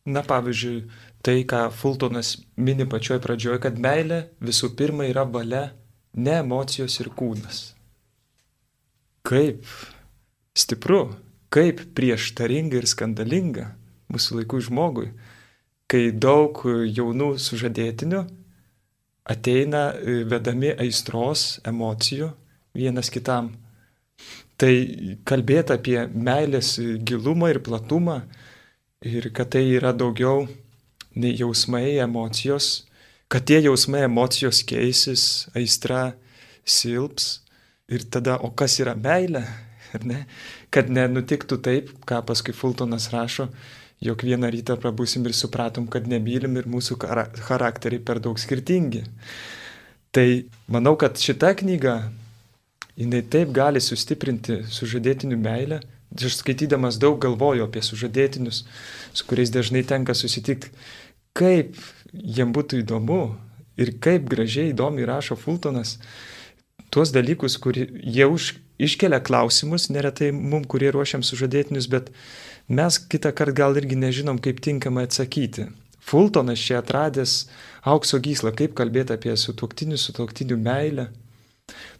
Na 0.05 0.19
pavyzdžiui, 0.27 0.83
tai, 1.23 1.43
ką 1.47 1.69
Fultonas 1.71 2.35
mini 2.59 2.83
pačioj 2.89 3.21
pradžioje, 3.23 3.61
kad 3.63 3.79
meilė 3.79 4.25
visų 4.43 4.73
pirma 4.75 5.07
yra 5.07 5.23
valia, 5.23 5.69
ne 6.13 6.35
emocijos 6.41 6.99
ir 6.99 7.09
kūnas. 7.15 7.61
Kaip 9.23 9.63
stipru, 10.59 11.15
kaip 11.53 11.79
prieštaringa 11.95 12.81
ir 12.81 12.89
skandalinga 12.91 13.69
mūsų 14.11 14.41
laikų 14.41 14.59
žmogui, 14.67 15.07
kai 15.87 16.09
daug 16.11 16.59
jaunų 16.67 17.37
sužadėtinių 17.39 18.25
ateina 19.31 19.85
vedami 20.27 20.75
aistros, 20.75 21.61
emocijų 21.63 22.33
vienas 22.75 23.07
kitam 23.13 23.53
Tai 24.63 24.73
kalbėti 25.27 25.73
apie 25.73 25.97
meilės 26.13 26.75
gilumą 27.03 27.49
ir 27.51 27.59
platumą 27.65 28.21
ir 29.03 29.29
kad 29.35 29.51
tai 29.53 29.65
yra 29.75 29.91
daugiau 29.91 30.47
nei 31.15 31.35
jausmai, 31.37 31.99
emocijos, 32.01 32.85
kad 33.27 33.45
tie 33.45 33.59
jausmai, 33.61 34.05
emocijos 34.07 34.63
keisis, 34.65 35.47
aistra 35.55 36.13
silps 36.65 37.43
ir 37.91 38.07
tada, 38.09 38.39
o 38.39 38.49
kas 38.55 38.79
yra 38.81 38.95
meilė, 38.95 39.43
ne? 40.09 40.23
kad 40.73 40.89
nenutiktų 40.89 41.59
taip, 41.61 41.91
ką 42.09 42.23
paskui 42.25 42.55
Fultonas 42.55 43.11
rašo, 43.13 43.49
jog 44.03 44.23
vieną 44.25 44.49
rytą 44.51 44.77
prabusim 44.81 45.27
ir 45.27 45.35
supratom, 45.37 45.85
kad 45.87 46.07
nemylim 46.09 46.57
ir 46.59 46.67
mūsų 46.67 46.97
charakteriai 47.45 48.01
per 48.03 48.19
daug 48.23 48.39
skirtingi. 48.41 49.03
Tai 50.13 50.27
manau, 50.69 50.95
kad 50.99 51.17
šita 51.19 51.53
knyga 51.61 51.95
jinai 52.99 53.23
taip 53.25 53.53
gali 53.55 53.81
sustiprinti 53.81 54.61
sužadėtinių 54.69 55.37
meilę. 55.39 55.79
Aš 56.13 56.37
skaitydamas 56.41 56.99
daug 57.01 57.17
galvoju 57.21 57.65
apie 57.65 57.81
sužadėtinius, 57.81 58.63
su 59.13 59.25
kuriais 59.29 59.51
dažnai 59.53 59.81
tenka 59.87 60.13
susitikti, 60.17 60.69
kaip 61.37 61.79
jiem 62.13 62.53
būtų 62.53 62.83
įdomu 62.83 63.23
ir 63.81 63.95
kaip 64.03 64.27
gražiai 64.29 64.71
įdomiai 64.73 65.07
rašo 65.09 65.37
Fultonas 65.39 65.97
tuos 66.93 67.09
dalykus, 67.13 67.57
kur 67.57 67.73
jie 67.77 68.27
už, 68.29 68.53
iškelia 68.77 69.23
klausimus, 69.25 69.89
neretai 69.89 70.29
mum, 70.35 70.61
kurie 70.69 70.91
ruošiam 70.93 71.25
sužadėtinius, 71.25 71.89
bet 71.89 72.11
mes 72.69 72.99
kitą 73.09 73.33
kartą 73.33 73.57
gal 73.63 73.81
irgi 73.81 73.97
nežinom, 73.97 74.37
kaip 74.37 74.61
tinkamai 74.61 75.07
atsakyti. 75.09 75.71
Fultonas 76.03 76.61
čia 76.61 76.83
atradęs 76.83 77.47
aukso 77.89 78.19
gyslą, 78.21 78.53
kaip 78.53 78.77
kalbėti 78.77 79.15
apie 79.15 79.33
sutoktinių, 79.39 79.97
sutoktinių 79.97 80.59
meilę 80.61 81.09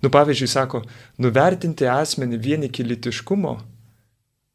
Nu, 0.04 0.10
pavyzdžiui, 0.12 0.50
sako, 0.52 0.82
nuvertinti 1.24 1.88
asmenį 1.88 2.40
vien 2.44 2.66
iki 2.68 2.84
litiškumo, 2.84 3.54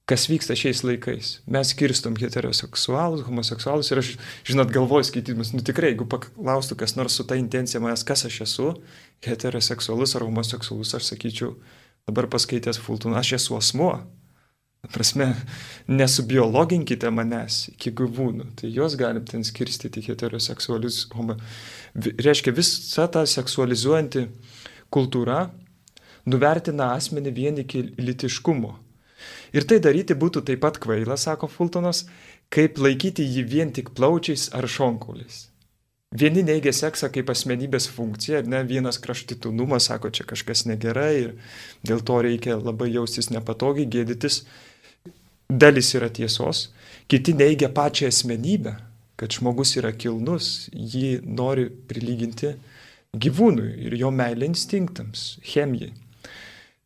kas 0.08 0.24
vyksta 0.30 0.56
šiais 0.56 0.80
laikais. 0.86 1.32
Mes 1.50 1.72
skirstom 1.74 2.16
heteroseksualus, 2.16 3.26
homoseksualus 3.26 3.90
ir 3.92 4.00
aš, 4.00 4.12
žinot, 4.48 4.70
galvoju 4.72 5.08
skaitymus, 5.10 5.52
nu 5.52 5.64
tikrai, 5.64 5.92
jeigu 5.92 6.08
paklaustų 6.08 6.78
kas 6.80 6.96
nors 6.96 7.18
su 7.18 7.26
ta 7.28 7.36
intencija 7.36 7.82
manęs, 7.84 8.06
kas 8.08 8.24
aš 8.28 8.40
esu, 8.46 8.70
heteroseksualus 9.26 10.16
ar 10.16 10.24
homoseksualus, 10.24 10.94
aš 10.96 11.10
sakyčiau, 11.12 11.52
dabar 12.08 12.30
paskaitęs 12.32 12.80
Fulton, 12.80 13.18
aš 13.20 13.36
esu 13.40 13.58
asmuo. 13.58 13.98
Prasme, 14.94 15.32
nesubiologinkite 15.90 17.10
manęs 17.12 17.64
iki 17.74 17.90
gyvūnų, 17.98 18.52
tai 18.60 18.70
juos 18.72 18.94
galim 18.96 19.26
ten 19.28 19.44
skirstyti 19.44 20.06
heteroseksualius, 20.06 21.02
homo... 21.18 21.36
Reiškia, 21.98 22.54
visa 22.54 23.08
ta 23.10 23.24
seksualizuojanti 23.26 24.28
kultūra 24.94 25.48
nuvertina 26.30 26.92
asmenį 26.96 27.32
vien 27.34 27.58
iki 27.64 27.82
litiškumo. 27.98 28.76
Ir 29.52 29.66
tai 29.68 29.78
daryti 29.84 30.16
būtų 30.18 30.44
taip 30.48 30.62
pat 30.64 30.80
kvaila, 30.82 31.16
sako 31.16 31.48
Fultonas, 31.48 32.04
kaip 32.52 32.80
laikyti 32.80 33.24
jį 33.24 33.44
vien 33.48 33.72
tik 33.72 33.94
plaučiais 33.96 34.48
ar 34.56 34.68
šonkauliais. 34.68 35.46
Vieni 36.08 36.40
neigia 36.40 36.72
seksą 36.72 37.10
kaip 37.12 37.28
asmenybės 37.28 37.84
funkciją, 37.92 38.40
ne 38.48 38.62
vienas 38.64 38.96
kraštutinumas, 39.04 39.90
sako, 39.90 40.08
čia 40.08 40.24
kažkas 40.24 40.64
negerai 40.64 41.12
ir 41.20 41.34
dėl 41.84 42.00
to 42.00 42.16
reikia 42.24 42.56
labai 42.56 42.88
jaustis 42.94 43.28
nepatogiai, 43.28 43.88
gėdytis. 43.92 44.46
Dalis 45.48 45.92
yra 45.96 46.08
tiesos, 46.08 46.70
kiti 47.08 47.34
neigia 47.36 47.68
pačią 47.68 48.08
asmenybę, 48.08 48.74
kad 49.20 49.36
žmogus 49.36 49.74
yra 49.80 49.92
kilnus, 49.92 50.70
jį 50.72 51.20
nori 51.24 51.68
prilyginti 51.68 52.54
gyvūnui 53.12 53.70
ir 53.88 53.96
jo 54.00 54.12
meilė 54.12 54.48
instinktams, 54.48 55.38
chemijai. 55.44 55.92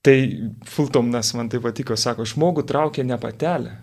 Tai 0.03 0.51
Fultomnas 0.67 1.31
man 1.39 1.49
tai 1.51 1.61
patiko, 1.63 1.95
sako, 1.95 2.27
žmogų 2.27 2.65
traukia 2.67 3.05
ne 3.07 3.19
patelė, 3.23 3.77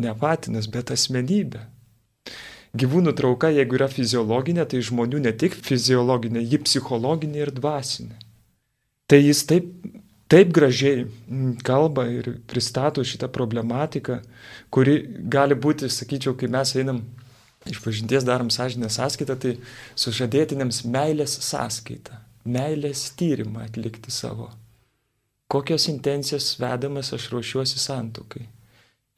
ne 0.00 0.14
patinas, 0.16 0.68
bet 0.72 0.94
asmenybė. 0.94 1.60
Gyvūnų 2.78 3.12
trauka, 3.16 3.50
jeigu 3.52 3.76
yra 3.76 3.88
fiziologinė, 3.92 4.64
tai 4.68 4.80
žmonių 4.84 5.20
ne 5.24 5.32
tik 5.36 5.56
fiziologinė, 5.64 6.40
ji 6.44 6.60
psichologinė 6.64 7.42
ir 7.44 7.52
dvasinė. 7.56 8.16
Tai 9.08 9.18
jis 9.20 9.40
taip, 9.48 9.68
taip 10.28 10.52
gražiai 10.56 11.04
mm, 11.04 11.54
kalba 11.64 12.04
ir 12.12 12.30
pristato 12.48 13.04
šitą 13.04 13.30
problematiką, 13.32 14.18
kuri 14.72 14.98
gali 15.32 15.56
būti, 15.56 15.88
sakyčiau, 15.92 16.36
kai 16.36 16.50
mes 16.52 16.74
einam 16.76 17.02
iš 17.68 17.80
pažinties 17.84 18.24
darom 18.28 18.52
sąžinę 18.52 18.88
sąskaitą, 18.92 19.36
tai 19.40 19.56
sužadėtiniams 19.96 20.84
meilės 20.88 21.38
sąskaitą, 21.48 22.20
meilės 22.48 23.08
tyrimą 23.16 23.64
atlikti 23.64 24.12
savo. 24.12 24.50
Kokios 25.48 25.88
intencijos 25.88 26.56
vedamas 26.60 27.12
aš 27.16 27.30
ruošiuosi 27.32 27.80
santukai. 27.80 28.46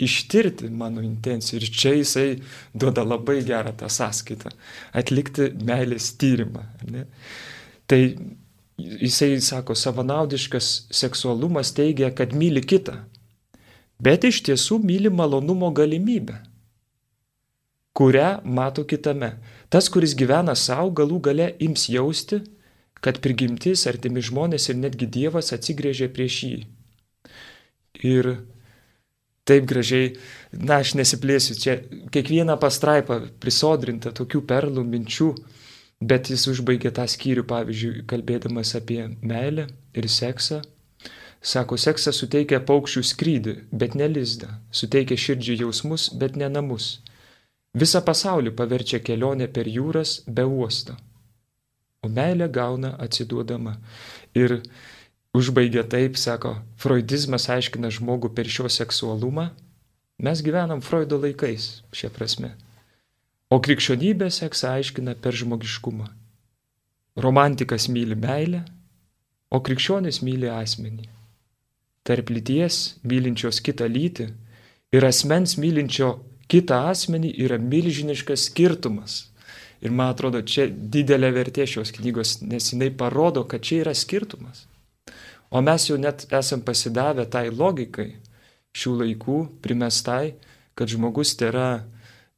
Ištirti 0.00 0.70
mano 0.70 1.02
intenciją 1.04 1.60
ir 1.60 1.70
čia 1.80 1.94
jisai 1.98 2.28
duoda 2.74 3.04
labai 3.04 3.40
gerą 3.44 3.74
tą 3.76 3.90
sąskaitą. 3.90 4.52
Atlikti 4.96 5.50
meilės 5.66 6.14
tyrimą. 6.20 6.62
Ne? 6.88 7.04
Tai 7.90 8.00
jisai 8.78 9.34
sako, 9.44 9.74
savanaudiškas 9.76 10.70
seksualumas 11.02 11.74
teigia, 11.76 12.14
kad 12.16 12.32
myli 12.32 12.62
kitą, 12.64 12.94
bet 14.00 14.24
iš 14.24 14.40
tiesų 14.46 14.78
myli 14.86 15.12
malonumo 15.12 15.68
galimybę 15.74 16.38
kurią 18.00 18.40
mato 18.44 18.84
kitame. 18.84 19.34
Tas, 19.68 19.90
kuris 19.92 20.14
gyvena 20.16 20.54
savo, 20.56 20.90
galų 20.94 21.20
gale 21.26 21.50
ims 21.60 21.88
jausti, 21.92 22.40
kad 23.04 23.20
prigimtis, 23.24 23.86
artimi 23.90 24.22
žmonės 24.24 24.70
ir 24.70 24.78
netgi 24.80 25.08
Dievas 25.10 25.52
atsigrėžė 25.56 26.10
prieš 26.14 26.38
jį. 26.46 26.58
Ir 28.06 28.30
taip 29.48 29.66
gražiai, 29.68 30.14
na, 30.52 30.80
aš 30.80 30.94
nesiplėsiu, 31.00 31.56
čia 31.58 31.78
kiekviena 32.14 32.56
pastraipa 32.60 33.20
prisodrinta 33.42 34.12
tokių 34.16 34.44
perlų 34.48 34.84
minčių, 34.86 35.30
bet 36.00 36.30
jis 36.32 36.46
užbaigė 36.52 36.92
tą 36.96 37.06
skyrių, 37.10 37.44
pavyzdžiui, 37.50 38.04
kalbėdamas 38.10 38.76
apie 38.78 39.02
meilę 39.20 39.66
ir 39.96 40.08
seksą. 40.08 40.62
Sako, 41.40 41.78
seksas 41.80 42.20
suteikia 42.20 42.60
paukščių 42.68 43.02
skrydį, 43.10 43.54
bet 43.72 43.96
ne 43.96 44.08
lizdą, 44.12 44.58
suteikia 44.76 45.16
širdžiai 45.16 45.62
jausmus, 45.62 46.10
bet 46.20 46.36
ne 46.36 46.50
namus 46.52 46.98
Visą 47.78 48.00
pasaulį 48.02 48.50
paverčia 48.58 48.98
kelionė 48.98 49.46
per 49.46 49.68
jūras 49.70 50.16
be 50.26 50.42
uosto. 50.42 50.96
O 52.04 52.08
meilė 52.08 52.48
gauna 52.48 52.94
atsiduodama. 52.98 53.76
Ir 54.34 54.60
užbaigia 55.36 55.82
taip, 55.84 56.16
sako, 56.16 56.56
freudizmas 56.80 57.48
aiškina 57.52 57.90
žmogų 57.92 58.32
per 58.34 58.48
šio 58.48 58.70
seksualumą, 58.72 59.50
Mes 60.20 60.42
gyvenam 60.44 60.82
Freudo 60.84 61.16
laikais, 61.16 61.80
šia 61.96 62.10
prasme. 62.12 62.50
O 63.48 63.56
krikščionybė 63.64 64.26
seksą 64.28 64.74
aiškina 64.76 65.14
per 65.16 65.32
žmogiškumą. 65.32 66.10
Romantikas 67.24 67.86
myli 67.88 68.18
meilę, 68.20 68.60
o 69.48 69.62
krikščionis 69.64 70.20
myli 70.20 70.50
asmenį. 70.52 71.08
Tarp 72.04 72.34
lyties 72.36 72.98
mylinčios 73.00 73.62
kitą 73.64 73.88
lytį 73.88 74.28
ir 74.92 75.08
asmens 75.08 75.56
mylinčio 75.56 76.10
kitą 76.52 76.82
asmenį 76.92 77.32
yra 77.46 77.56
milžiniškas 77.56 78.50
skirtumas. 78.50 79.29
Ir 79.80 79.94
man 79.96 80.12
atrodo, 80.12 80.42
čia 80.44 80.66
didelė 80.68 81.30
vertė 81.32 81.64
šios 81.68 81.92
knygos, 81.96 82.40
nes 82.44 82.72
jinai 82.72 82.90
parodo, 82.92 83.46
kad 83.48 83.64
čia 83.64 83.80
yra 83.84 83.94
skirtumas. 83.96 84.66
O 85.50 85.62
mes 85.64 85.88
jau 85.88 85.96
net 85.98 86.26
esam 86.36 86.60
pasidavę 86.62 87.24
tai 87.26 87.48
logikai 87.50 88.12
šių 88.76 88.92
laikų 89.00 89.38
primestai, 89.64 90.34
kad 90.78 90.92
žmogus 90.92 91.32
tai 91.38 91.48
yra 91.50 91.70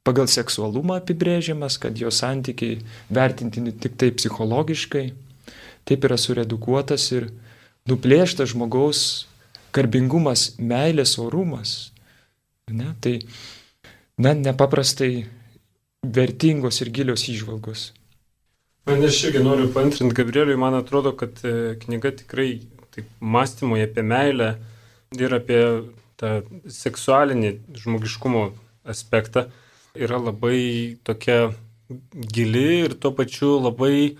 pagal 0.06 0.30
seksualumą 0.30 1.00
apibrėžiamas, 1.02 1.76
kad 1.82 1.98
jo 1.98 2.10
santykiai 2.14 2.80
vertintini 3.12 3.74
tik 3.74 3.98
tai 4.00 4.10
psichologiškai, 4.14 5.04
taip 5.86 6.06
yra 6.08 6.18
suredukuotas 6.18 7.10
ir 7.12 7.28
nuplėštas 7.90 8.54
žmogaus 8.54 9.02
garbingumas, 9.74 10.52
meilės 10.58 11.16
orumas. 11.20 11.92
Ne? 12.70 12.92
Tai, 13.02 13.18
na, 14.20 14.34
nepaprastai 14.38 15.26
vertingos 16.02 16.80
ir 16.82 16.90
gilios 16.90 17.28
išvalgos. 17.28 17.92
Man 18.86 19.04
aš 19.06 19.20
irgi 19.28 19.42
noriu 19.44 19.68
pantrinti 19.70 20.14
Gabrieliui, 20.18 20.58
man 20.58 20.74
atrodo, 20.74 21.12
kad 21.14 21.38
e, 21.46 21.76
knyga 21.84 22.10
tikrai 22.18 22.60
taip, 22.90 23.06
mąstymoje 23.20 23.86
apie 23.86 24.02
meilę 24.02 24.48
ir 25.14 25.34
apie 25.34 25.62
tą 26.18 26.40
seksualinį 26.66 27.52
žmogiškumo 27.78 28.48
aspektą 28.82 29.46
yra 29.94 30.18
labai 30.18 30.98
tokia 31.06 31.52
gili 32.34 32.82
ir 32.86 32.94
tuo 32.98 33.12
pačiu 33.14 33.58
labai 33.60 34.16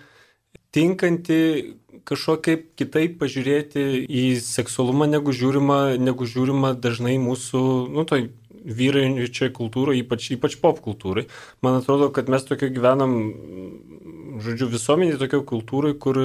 tinkanti 0.72 1.40
kažkokiai 2.08 2.62
kitaip 2.78 3.18
pažiūrėti 3.20 3.82
į 4.06 4.24
seksualumą, 4.42 5.06
negu 5.10 5.34
žiūrima, 5.36 5.98
negu 6.02 6.26
žiūrima 6.26 6.72
dažnai 6.74 7.14
mūsų, 7.22 7.62
nu, 7.94 8.04
toj 8.08 8.26
vyraujančiai 8.64 9.52
kultūrai, 9.54 9.98
ypač, 10.02 10.30
ypač 10.36 10.56
pop 10.62 10.80
kultūrai. 10.84 11.26
Man 11.64 11.80
atrodo, 11.80 12.10
kad 12.14 12.30
mes 12.32 12.44
tokio 12.46 12.70
gyvenam, 12.72 13.16
žodžiu, 14.42 14.70
visuomenė 14.72 15.18
tokio 15.20 15.42
kultūrai, 15.48 15.94
kur 15.98 16.20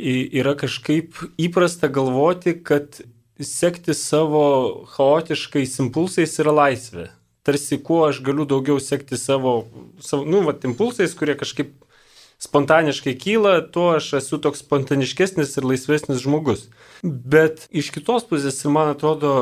yra 0.00 0.54
kažkaip 0.58 1.18
įprasta 1.40 1.90
galvoti, 1.92 2.56
kad 2.64 3.00
sekti 3.40 3.96
savo 3.96 4.86
chaotiškais 4.94 5.78
impulsais 5.82 6.36
yra 6.42 6.54
laisvė. 6.54 7.08
Tarsi 7.46 7.80
kuo 7.80 8.02
aš 8.08 8.20
galiu 8.24 8.44
daugiau 8.44 8.80
sekti 8.84 9.16
savo, 9.16 9.64
savo 10.04 10.26
nu, 10.28 10.42
va, 10.44 10.52
impulsais, 10.68 11.14
kurie 11.16 11.38
kažkaip 11.40 11.72
spontaniškai 12.40 13.14
kyla, 13.20 13.58
tuo 13.72 13.90
aš 13.98 14.14
esu 14.20 14.38
toks 14.40 14.62
spontaniškesnis 14.64 15.52
ir 15.60 15.66
laisvesnis 15.68 16.22
žmogus. 16.24 16.68
Bet 17.02 17.66
iš 17.68 17.90
kitos 17.92 18.24
pusės, 18.28 18.62
man 18.72 18.94
atrodo, 18.94 19.32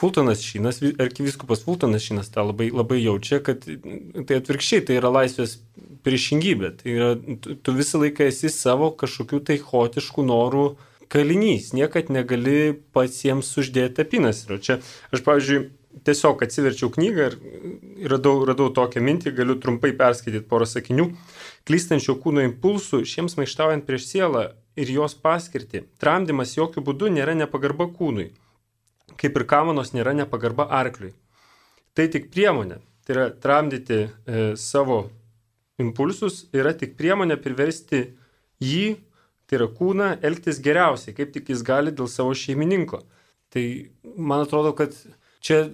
Fultonas 0.00 0.42
Šinas, 0.42 0.80
arkiviskupas 1.02 1.62
Fultonas 1.66 2.02
Šinas 2.06 2.32
tą 2.34 2.48
labai, 2.50 2.72
labai 2.74 3.00
jaučia, 3.04 3.38
kad 3.46 3.62
tai 3.62 4.40
atvirkščiai, 4.40 4.82
tai 4.86 4.98
yra 4.98 5.12
laisvės 5.14 5.60
priešingybė. 6.06 6.74
Tai 6.82 6.94
yra, 6.94 7.10
tu, 7.42 7.54
tu 7.54 7.74
visą 7.76 8.02
laiką 8.02 8.26
esi 8.30 8.50
savo 8.50 8.90
kažkokių 8.98 9.44
tai 9.46 9.60
hotiškų 9.62 10.26
norų 10.26 10.68
kalinys, 11.10 11.72
niekad 11.74 12.10
negali 12.14 12.72
pats 12.94 13.22
jiems 13.26 13.50
uždėti 13.62 14.02
apinas. 14.02 14.42
Ir 14.48 14.58
čia 14.62 14.80
aš, 15.10 15.22
pavyzdžiui, 15.26 15.68
tiesiog 16.06 16.42
atsiverčiau 16.46 16.90
knygą 16.94 17.26
ir 17.30 18.10
radau, 18.10 18.40
radau 18.48 18.70
tokią 18.74 19.02
mintį, 19.04 19.34
galiu 19.38 19.58
trumpai 19.60 19.90
perskaityti 19.98 20.46
porą 20.50 20.68
sakinių 20.70 21.10
klystančio 21.68 22.16
kūno 22.22 22.44
impulsų 22.46 23.02
šiems 23.08 23.36
maištaujant 23.38 23.86
prieš 23.86 24.08
sielą 24.10 24.44
ir 24.80 24.92
jos 24.92 25.16
paskirti. 25.18 25.84
Tramdymas 26.00 26.56
jokių 26.56 26.84
būdų 26.86 27.10
nėra 27.16 27.34
nepagarba 27.38 27.88
kūnui, 27.92 28.30
kaip 29.20 29.36
ir 29.36 29.46
kamanos 29.50 29.92
nėra 29.96 30.14
nepagarba 30.16 30.68
arkliui. 30.80 31.12
Tai 31.96 32.06
tik 32.12 32.30
priemonė, 32.32 32.80
tai 33.04 33.16
yra 33.16 33.28
tramdyti 33.34 34.00
e, 34.00 34.42
savo 34.60 35.02
impulsus, 35.80 36.44
yra 36.54 36.72
tik 36.76 36.94
priemonė 36.98 37.36
priversti 37.40 38.04
jį, 38.62 38.98
tai 39.50 39.58
yra 39.58 39.66
kūną, 39.74 40.12
elgtis 40.26 40.60
geriausiai, 40.62 41.16
kaip 41.16 41.32
tik 41.34 41.50
jis 41.50 41.64
gali 41.66 41.92
dėl 41.94 42.08
savo 42.10 42.36
šeimininko. 42.36 43.02
Tai 43.50 43.64
man 44.14 44.44
atrodo, 44.44 44.70
kad 44.78 44.94
čia 45.42 45.64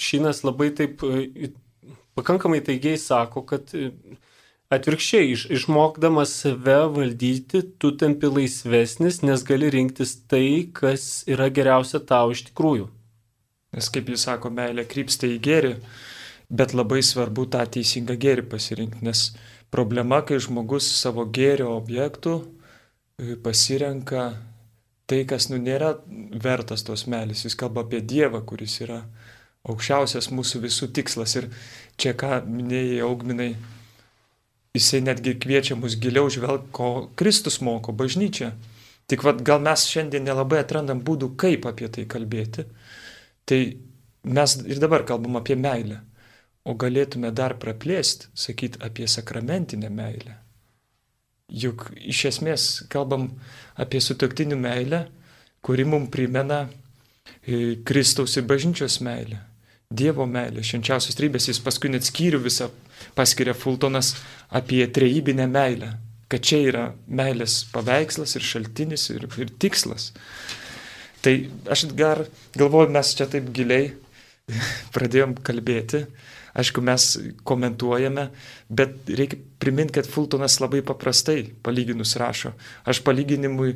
Šinas 0.00 0.40
labai 0.46 0.70
taip 0.72 1.02
e, 1.04 1.50
pakankamai 2.16 2.62
taigiai 2.64 2.96
sako, 2.96 3.42
kad 3.44 3.74
e, 3.76 3.90
Atvirkščiai, 4.72 5.28
iš, 5.34 5.44
išmokdamas 5.52 6.32
save 6.40 6.78
valdyti, 6.94 7.60
tu 7.78 7.90
tampi 8.00 8.30
laisvesnis, 8.32 9.20
nes 9.22 9.44
gali 9.44 9.68
rinktis 9.70 10.16
tai, 10.30 10.70
kas 10.72 11.24
yra 11.30 11.50
geriausia 11.52 12.00
tau 12.00 12.32
iš 12.32 12.46
tikrųjų. 12.48 12.88
Nes 13.76 13.90
kaip 13.92 14.08
jis 14.08 14.24
sako, 14.24 14.50
meilė 14.54 14.86
krypsta 14.88 15.28
į 15.28 15.36
gėrį, 15.44 15.74
bet 16.48 16.72
labai 16.74 17.02
svarbu 17.04 17.44
tą 17.52 17.64
teisingą 17.76 18.16
gėrį 18.20 18.46
pasirinkti, 18.54 19.04
nes 19.04 19.26
problema, 19.74 20.22
kai 20.24 20.40
žmogus 20.40 20.88
savo 20.96 21.26
gėrio 21.26 21.74
objektų 21.74 22.38
e, 22.40 23.36
pasirenka 23.44 24.30
tai, 25.10 25.24
kas 25.28 25.50
nu 25.50 25.58
nėra 25.60 25.96
vertas 26.44 26.86
tos 26.86 27.04
meilės. 27.10 27.44
Jis 27.44 27.58
kalba 27.58 27.84
apie 27.84 28.00
Dievą, 28.00 28.40
kuris 28.46 28.78
yra 28.84 29.02
aukščiausias 29.68 30.30
mūsų 30.32 30.62
visų 30.64 30.90
tikslas. 30.96 31.36
Ir 31.40 31.50
čia 32.00 32.14
ką 32.16 32.40
minėjai, 32.46 33.02
augminai, 33.04 33.50
jisai 34.74 35.00
netgi 35.06 35.36
kviečia 35.38 35.76
mus 35.78 35.94
giliau 36.02 36.26
žvelgti, 36.30 36.72
ko 36.74 37.10
Kristus 37.14 37.60
moko 37.62 37.92
bažnyčia. 37.94 38.52
Tik 39.06 39.22
vad 39.22 39.42
gal 39.46 39.60
mes 39.62 39.84
šiandien 39.86 40.24
nelabai 40.26 40.64
atrandam 40.64 41.02
būdų, 41.04 41.34
kaip 41.38 41.68
apie 41.70 41.90
tai 41.92 42.06
kalbėti. 42.10 42.64
Tai 43.46 43.60
mes 44.24 44.56
ir 44.66 44.80
dabar 44.82 45.04
kalbam 45.06 45.38
apie 45.38 45.54
meilę. 45.54 46.00
O 46.64 46.74
galėtume 46.80 47.30
dar 47.30 47.54
praplėsti, 47.60 48.30
sakyti 48.34 48.80
apie 48.82 49.06
sakramentinę 49.06 49.90
meilę. 49.92 50.38
Juk 51.52 51.90
iš 51.94 52.24
esmės 52.32 52.64
kalbam 52.90 53.28
apie 53.76 54.00
sutoktinių 54.00 54.56
meilę, 54.58 55.04
kuri 55.62 55.84
mums 55.84 56.10
primena 56.10 56.64
e, 57.44 57.76
Kristaus 57.84 58.34
ir 58.40 58.48
bažnyčios 58.48 58.98
meilę. 59.04 59.38
Dievo 59.92 60.24
meilė, 60.26 60.64
švenčiausios 60.64 61.14
trybės, 61.14 61.46
jis 61.52 61.60
paskui 61.62 61.92
net 61.92 62.08
skyrių 62.08 62.40
visą 62.48 62.72
paskiria 63.14 63.54
Fultonas 63.54 64.14
apie 64.54 64.86
trejybinę 64.86 65.46
meilę, 65.50 65.94
kad 66.28 66.44
čia 66.44 66.60
yra 66.68 66.84
meilės 67.08 67.62
paveikslas 67.72 68.36
ir 68.38 68.46
šaltinis 68.46 69.08
ir, 69.14 69.26
ir 69.38 69.52
tikslas. 69.60 70.12
Tai 71.24 71.34
aš 71.72 71.86
gar 71.96 72.24
galvoju, 72.56 72.92
mes 72.92 73.14
čia 73.16 73.28
taip 73.30 73.48
giliai 73.56 73.92
pradėjom 74.94 75.38
kalbėti, 75.44 76.04
aišku, 76.54 76.82
mes 76.84 77.06
komentuojame, 77.48 78.28
bet 78.68 79.08
reikia 79.10 79.40
priminti, 79.58 79.96
kad 79.98 80.08
Fultonas 80.10 80.60
labai 80.62 80.84
paprastai 80.86 81.48
palyginus 81.64 82.14
rašo. 82.20 82.52
Aš 82.86 83.00
palyginimui 83.06 83.74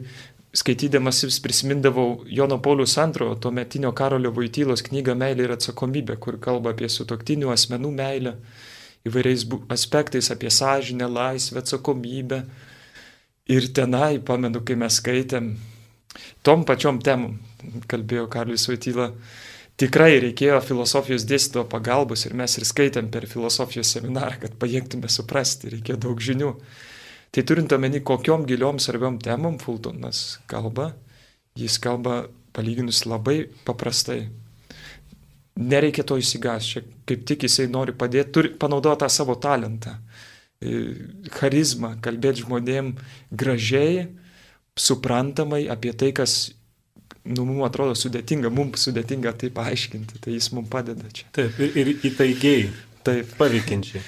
skaitydamas 0.55 1.25
vis 1.27 1.41
prisimindavau 1.45 2.25
Jono 2.27 2.59
Paulius 2.63 2.97
II, 2.97 3.35
tuo 3.41 3.51
metinio 3.51 3.93
Karolio 3.93 4.33
Vaitylos 4.37 4.83
knygą 4.87 5.17
Meilė 5.19 5.49
ir 5.49 5.55
atsakomybė, 5.57 6.17
kur 6.23 6.39
kalba 6.41 6.73
apie 6.75 6.89
sutoktinių 6.93 7.53
asmenų 7.53 7.93
meilę 7.99 8.35
įvairiais 9.07 9.45
aspektais 9.69 10.31
apie 10.31 10.51
sąžinę, 10.51 11.09
laisvę, 11.09 11.63
atsakomybę. 11.63 12.43
Ir 13.49 13.69
tenai, 13.73 14.19
pamenu, 14.21 14.61
kai 14.61 14.77
mes 14.77 14.99
skaitėm, 15.01 15.55
tom 16.45 16.65
pačiom 16.69 16.99
temom, 17.01 17.39
kalbėjo 17.89 18.27
Karlis 18.29 18.67
Vaityla, 18.69 19.07
tikrai 19.81 20.19
reikėjo 20.21 20.59
filosofijos 20.67 21.25
dėstytojo 21.29 21.65
pagalbos 21.73 22.27
ir 22.27 22.35
mes 22.37 22.59
ir 22.59 22.67
skaitėm 22.69 23.09
per 23.15 23.25
filosofijos 23.31 23.95
seminarą, 23.97 24.37
kad 24.43 24.59
pajėgtume 24.61 25.09
suprasti, 25.09 25.73
reikėjo 25.73 25.97
daug 26.05 26.21
žinių. 26.21 26.53
Tai 27.33 27.45
turint 27.45 27.73
omeny, 27.73 28.03
kokiom 28.05 28.45
giliom 28.49 28.81
svarbiom 28.81 29.17
temom 29.25 29.57
Fultonas 29.61 30.43
kalba, 30.49 30.93
jis 31.57 31.79
kalba 31.81 32.27
palyginus 32.57 33.05
labai 33.09 33.47
paprastai 33.65 34.27
nereikia 35.59 36.05
to 36.07 36.19
įsigas, 36.21 36.69
čia 36.71 36.85
kaip 37.09 37.25
tik 37.27 37.47
jisai 37.49 37.67
nori 37.71 37.95
padėti, 37.97 38.31
turi 38.35 38.53
panaudoti 38.61 39.03
tą 39.03 39.09
savo 39.11 39.35
talentą, 39.43 39.97
e, 40.63 40.95
charizmą, 41.35 41.97
kalbėti 42.05 42.45
žmonėm 42.45 42.93
gražiai, 43.31 44.07
suprantamai 44.79 45.65
apie 45.73 45.93
tai, 45.99 46.13
kas 46.15 46.53
nu, 47.25 47.45
mums 47.45 47.67
atrodo 47.67 47.95
sudėtinga, 47.99 48.51
mums 48.55 48.87
sudėtinga 48.87 49.33
tai 49.41 49.51
paaiškinti, 49.55 50.15
tai 50.25 50.31
jis 50.37 50.53
mums 50.55 50.71
padeda 50.73 51.11
čia. 51.13 51.27
Taip, 51.35 51.59
ir, 51.59 51.69
ir 51.83 51.87
įtaigiai, 52.11 52.71
taip, 53.07 53.27
paveikiančiai. 53.41 54.03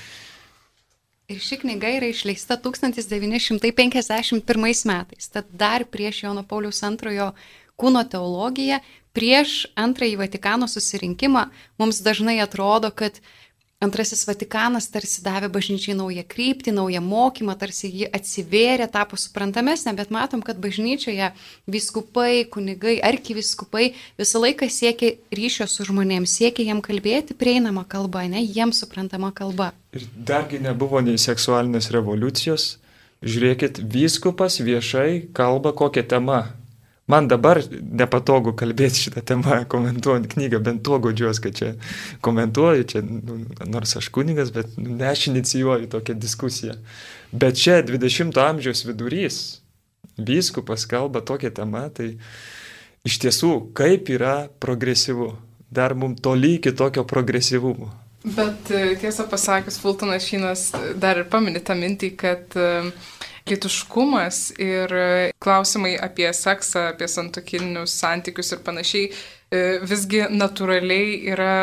Ir 1.30 1.38
ši 1.38 1.60
knyga 1.62 1.86
yra 1.94 2.08
išleista 2.10 2.56
1951 2.58 4.42
metais, 4.90 5.28
tad 5.30 5.46
dar 5.54 5.84
prieš 5.86 6.24
Jono 6.24 6.42
Paulius 6.42 6.82
antrojo 6.82 7.30
kūno 7.80 8.04
teologija, 8.12 8.80
prieš 9.16 9.64
antrąjį 9.78 10.20
Vatikano 10.20 10.68
susirinkimą 10.70 11.48
mums 11.80 12.02
dažnai 12.06 12.38
atrodo, 12.44 12.92
kad 12.94 13.18
Antrasis 13.80 14.26
Vatikanas 14.28 14.90
tarsi 14.92 15.22
davė 15.24 15.48
bažnyčiai 15.48 15.94
naują 15.96 16.20
kryptį, 16.28 16.74
naują 16.76 17.00
mokymą, 17.00 17.54
tarsi 17.56 17.88
jį 17.88 18.10
atsivėrė, 18.12 18.84
tapo 18.92 19.16
suprantamesnė, 19.16 19.94
bet 19.96 20.12
matom, 20.12 20.42
kad 20.44 20.60
bažnyčioje 20.60 21.30
viskupai, 21.64 22.44
kunigai, 22.52 22.98
arkiviskupai 23.00 23.94
visą 24.20 24.44
laiką 24.44 24.68
siekia 24.68 25.14
ryšio 25.32 25.64
su 25.64 25.88
žmonėms, 25.88 26.36
siekia 26.42 26.68
jiem 26.68 26.84
kalbėti 26.84 27.32
prieinamą 27.40 27.86
kalbą, 27.88 28.26
ne 28.28 28.44
jiems 28.44 28.84
suprantama 28.84 29.32
kalba. 29.32 29.72
Ir 29.96 30.04
dargi 30.28 30.60
nebuvo 30.60 31.00
nei 31.00 31.16
seksualinės 31.16 31.88
revoliucijos. 31.96 32.74
Žiūrėkit, 33.24 33.80
vyskupas 33.80 34.60
viešai 34.60 35.30
kalba 35.32 35.72
kokią 35.76 36.04
temą 36.12 36.42
Man 37.10 37.28
dabar 37.30 37.58
nepatogu 37.70 38.52
kalbėti 38.58 39.06
šitą 39.06 39.22
temą, 39.26 39.60
komentuojant 39.72 40.28
knygą, 40.30 40.60
bent 40.66 40.82
to 40.86 40.98
godžiuos, 41.02 41.40
kad 41.42 41.56
čia 41.56 41.70
komentuoju, 42.24 42.86
čia, 42.92 43.02
nu, 43.02 43.40
nors 43.70 43.96
aš 43.98 44.10
kunigas, 44.14 44.52
bet 44.54 44.76
nu, 44.78 44.94
ne 45.00 45.08
aš 45.10 45.26
inicijuoju 45.32 45.90
tokią 45.90 46.16
diskusiją. 46.20 46.76
Bet 47.32 47.58
čia 47.58 47.80
20-ojo 47.86 48.46
amžiaus 48.46 48.84
vidurys, 48.86 49.40
vyskupas 50.18 50.86
kalba 50.90 51.24
tokią 51.26 51.52
temą, 51.56 51.86
tai 51.94 52.12
iš 53.06 53.18
tiesų 53.24 53.54
kaip 53.76 54.12
yra 54.12 54.36
progresyvu. 54.62 55.32
Dar 55.70 55.94
mums 55.94 56.18
toli 56.22 56.56
iki 56.58 56.72
tokio 56.74 57.04
progresyvumo. 57.06 57.90
Bet 58.24 58.70
e, 58.74 58.96
tiesą 59.00 59.24
pasakius, 59.30 59.78
Fultonas 59.80 60.26
Šinas 60.26 60.66
dar 61.00 61.22
ir 61.22 61.28
paminė 61.30 61.62
tą 61.64 61.76
mintį, 61.78 62.10
kad 62.20 62.58
uh, 62.58 62.90
lytiškumas 63.50 64.38
ir 64.62 64.94
klausimai 65.42 65.96
apie 66.00 66.30
seksą, 66.36 66.90
apie 66.94 67.08
santokinius 67.10 67.96
santykius 68.00 68.54
ir 68.54 68.62
panašiai 68.66 69.10
e, 69.10 69.60
visgi 69.86 70.24
natūraliai 70.30 71.18
yra 71.32 71.58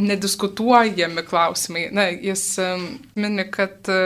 nediskutuojami 0.00 1.24
klausimai. 1.28 1.86
Na, 1.94 2.08
jis 2.10 2.48
e, 2.62 2.72
mini, 3.18 3.46
kad 3.52 3.90
e, 3.92 4.00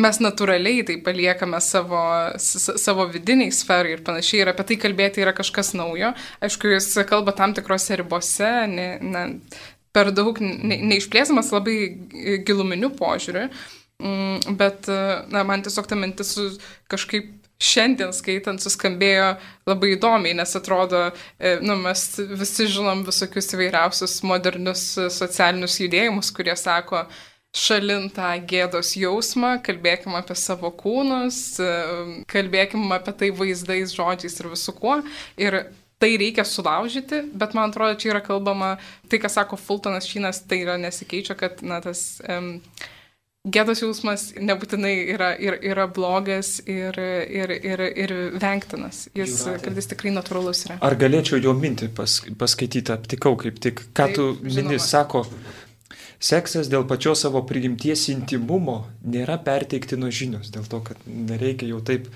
mes 0.00 0.20
natūraliai 0.22 0.84
tai 0.88 1.00
paliekame 1.04 1.60
savo, 1.64 2.04
savo 2.40 3.08
vidiniai 3.10 3.52
sferai 3.54 3.96
ir 3.96 4.06
panašiai, 4.06 4.44
ir 4.44 4.52
apie 4.52 4.68
tai 4.70 4.78
kalbėti 4.84 5.24
yra 5.24 5.34
kažkas 5.36 5.74
naujo. 5.78 6.14
Aišku, 6.44 6.72
jis 6.76 6.92
kalba 7.10 7.36
tam 7.36 7.56
tikrose 7.56 8.00
ribose, 8.00 8.54
ne, 8.70 8.88
ne, 9.02 9.26
per 9.96 10.12
daug 10.14 10.38
ne, 10.44 10.80
neišplėsamas 10.92 11.52
labai 11.54 11.76
giluminiu 12.46 12.92
požiūriu. 12.98 13.48
Mm, 14.00 14.56
bet, 14.56 14.88
na, 15.28 15.44
man 15.44 15.62
tiesiog 15.64 15.88
ta 15.88 15.98
mintis 15.98 16.32
kažkaip 16.88 17.36
šiandien 17.60 18.12
skaitant 18.16 18.62
suskambėjo 18.62 19.34
labai 19.68 19.94
įdomiai, 19.96 20.32
nes 20.38 20.54
atrodo, 20.56 21.10
e, 21.36 21.58
nu, 21.60 21.76
mes 21.82 22.04
visi 22.40 22.68
žinom 22.72 23.02
visokius 23.04 23.52
įvairiausius 23.52 24.22
modernius 24.24 24.84
socialinius 25.12 25.76
judėjimus, 25.82 26.32
kurie 26.32 26.56
sako, 26.56 27.04
šalintą 27.56 28.30
gėdos 28.48 28.94
jausmą, 28.96 29.56
kalbėkim 29.66 30.14
apie 30.16 30.36
savo 30.38 30.70
kūnus, 30.80 31.58
e, 31.60 31.70
kalbėkim 32.30 32.86
apie 32.96 33.14
tai 33.20 33.30
vaizdais, 33.34 33.92
žodžiais 33.96 34.40
ir 34.40 34.48
visu 34.54 34.74
kuo. 34.78 35.00
Ir 35.40 35.58
tai 36.00 36.14
reikia 36.16 36.46
sulaužyti, 36.48 37.26
bet 37.36 37.52
man 37.58 37.74
atrodo, 37.74 37.98
čia 38.00 38.14
yra 38.14 38.22
kalbama, 38.24 38.78
tai, 39.10 39.20
ką 39.20 39.28
sako 39.28 39.60
Fultonas 39.60 40.08
Šinas, 40.08 40.40
tai 40.48 40.62
yra 40.64 40.78
nesikeičia, 40.80 41.36
kad, 41.36 41.60
na, 41.60 41.82
tas... 41.84 42.22
Um, 42.24 42.54
gėdos 43.48 43.80
jausmas 43.80 44.26
nebūtinai 44.36 44.92
yra, 45.14 45.30
yra, 45.40 45.56
yra 45.64 45.86
blogas 45.88 46.58
ir, 46.68 46.96
ir, 47.00 47.52
ir, 47.56 47.82
ir 47.96 48.12
vengtinas. 48.40 49.06
Jis 49.16 49.38
kartais 49.62 49.88
tikrai 49.88 50.12
natūralus 50.12 50.66
yra. 50.66 50.76
Ar 50.84 50.96
galėčiau 51.00 51.40
jo 51.40 51.54
mintį 51.56 51.88
pas, 51.96 52.18
paskaityti, 52.40 52.92
aptikau 52.92 53.38
kaip 53.40 53.56
tik, 53.62 53.86
ką 53.96 54.10
Taip, 54.10 54.18
tu 54.18 54.26
mini, 54.44 54.76
sako, 54.76 55.24
seksas 56.20 56.68
dėl 56.68 56.84
pačios 56.90 57.24
savo 57.24 57.40
prigimties 57.48 58.10
intimumo 58.12 58.82
nėra 59.08 59.38
perteiktino 59.44 60.12
žinios, 60.12 60.52
dėl 60.52 60.68
to, 60.68 60.82
kad 60.90 61.00
nereikia 61.08 61.70
jau 61.72 61.80
taip. 61.80 62.12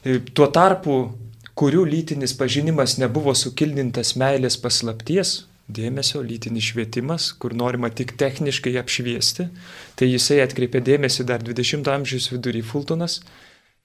E, 0.00 0.16
tuo 0.32 0.48
tarpu, 0.48 0.98
kurių 1.58 1.84
lytinis 1.92 2.32
pažinimas 2.38 2.96
nebuvo 3.02 3.36
sukildintas 3.36 4.14
meilės 4.16 4.56
paslapties, 4.62 5.42
dėmesio, 5.68 6.22
lytinis 6.24 6.70
švietimas, 6.70 7.30
kur 7.36 7.54
norima 7.56 7.90
tik 7.92 8.14
techniškai 8.20 8.74
apšviesti. 8.80 9.48
Tai 9.98 10.08
jisai 10.08 10.40
atkreipė 10.44 10.80
dėmesį 10.84 11.26
dar 11.28 11.44
20-ojo 11.44 11.94
amžiaus 11.94 12.30
vidury 12.32 12.62
Fultonas. 12.64 13.20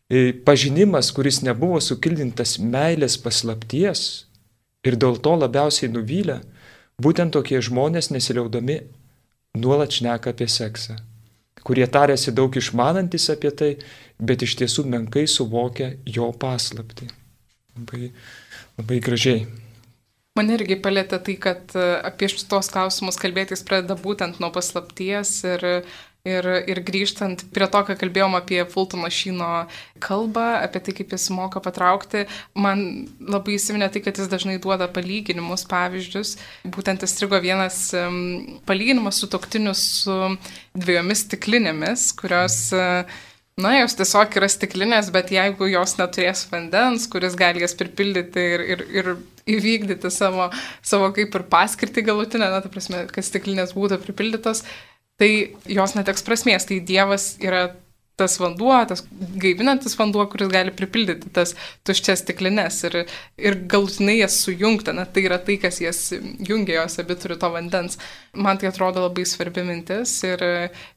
E, 0.10 0.32
pažinimas, 0.46 1.12
kuris 1.16 1.42
nebuvo 1.44 1.80
sukildintas 1.84 2.58
meilės 2.60 3.18
paslapties 3.20 4.26
ir 4.84 5.00
dėl 5.00 5.20
to 5.24 5.36
labiausiai 5.40 5.92
nuvylę, 5.92 6.42
būtent 7.02 7.36
tokie 7.36 7.60
žmonės 7.64 8.12
nesiliaudami 8.14 8.82
nuolat 9.60 9.96
šneka 9.96 10.34
apie 10.34 10.48
seksą, 10.52 10.98
kurie 11.64 11.88
tarėsi 11.88 12.34
daug 12.36 12.56
išmanantis 12.60 13.30
apie 13.34 13.52
tai, 13.56 13.72
bet 14.20 14.44
iš 14.44 14.58
tiesų 14.62 14.88
menkai 14.92 15.26
suvokia 15.28 15.94
jo 16.06 16.32
paslapti. 16.40 17.10
Labai, 17.74 18.12
labai 18.78 19.00
gražiai. 19.04 19.63
Man 20.34 20.50
irgi 20.50 20.80
palėtė 20.82 21.20
tai, 21.22 21.36
kad 21.38 21.76
e, 21.78 21.82
apie 22.10 22.26
šitos 22.32 22.72
klausimus 22.74 23.20
kalbėtis 23.22 23.62
pradeda 23.68 23.94
būtent 23.94 24.40
nuo 24.42 24.48
paslapties 24.56 25.30
ir, 25.46 25.66
ir, 26.26 26.48
ir 26.74 26.80
grįžtant 26.88 27.44
prie 27.54 27.68
to, 27.70 27.82
ką 27.86 27.94
kalbėjom 28.02 28.34
apie 28.40 28.58
Fultono 28.72 29.12
šino 29.14 29.50
kalbą, 30.02 30.48
apie 30.66 30.82
tai, 30.88 30.96
kaip 30.98 31.14
jis 31.14 31.28
moka 31.38 31.62
patraukti, 31.62 32.24
man 32.58 32.82
labai 33.22 33.60
įsiminė 33.60 33.92
tai, 33.94 34.02
kad 34.08 34.18
jis 34.18 34.32
dažnai 34.32 34.56
duoda 34.64 34.88
palyginimus, 34.96 35.68
pavyzdžius. 35.70 36.34
Būtent 36.66 37.06
įstrigo 37.06 37.38
vienas 37.44 37.84
palyginimas 38.66 39.22
su 39.22 39.30
toktiniu 39.30 39.76
su 39.78 40.18
dviejomis 40.74 41.28
stiklinėmis, 41.28 42.08
kurios 42.18 42.58
uh, 42.74 43.22
Na, 43.62 43.76
jos 43.78 43.94
tiesiog 43.94 44.34
yra 44.40 44.48
stiklinės, 44.50 45.12
bet 45.14 45.30
jeigu 45.30 45.68
jos 45.70 45.94
neturės 46.00 46.48
vandens, 46.50 47.06
kuris 47.12 47.36
gali 47.38 47.62
jas 47.62 47.76
pripildyti 47.78 48.46
ir, 48.56 48.64
ir, 48.66 48.82
ir 48.90 49.10
įvykdyti 49.54 50.10
savo, 50.14 50.48
savo 50.82 51.12
kaip 51.14 51.36
ir 51.38 51.46
paskirtį 51.52 52.06
galutinę, 52.08 52.48
na, 52.50 52.64
ta 52.64 52.72
prasme, 52.74 53.04
kad 53.14 53.28
stiklinės 53.28 53.76
būtų 53.78 54.00
pripildytos, 54.02 54.64
tai 55.22 55.30
jos 55.70 55.94
neteks 55.94 56.26
prasmės. 56.26 56.66
Tai 56.66 56.80
Dievas 56.82 57.36
yra 57.46 57.68
tas 58.20 58.36
vanduo, 58.42 58.76
tas 58.90 59.02
gaivinantis 59.42 59.98
vanduo, 59.98 60.26
kuris 60.30 60.52
gali 60.54 60.74
pripildyti 60.76 61.32
tas 61.34 61.56
tuščias 61.88 62.22
stiklinės 62.22 62.78
ir, 62.90 63.00
ir 63.42 63.58
galutinai 63.70 64.20
jas 64.20 64.38
sujungti, 64.46 64.94
na 64.94 65.08
tai 65.10 65.26
yra 65.30 65.40
tai, 65.42 65.58
kas 65.62 65.82
jas 65.82 66.04
jungia, 66.14 66.84
jos 66.84 67.00
abi 67.02 67.18
turi 67.18 67.40
to 67.42 67.50
vandens. 67.56 67.98
Man 68.34 68.62
tai 68.62 68.70
atrodo 68.70 69.08
labai 69.08 69.26
svarbi 69.30 69.66
mintis 69.66 70.16
ir 70.30 70.46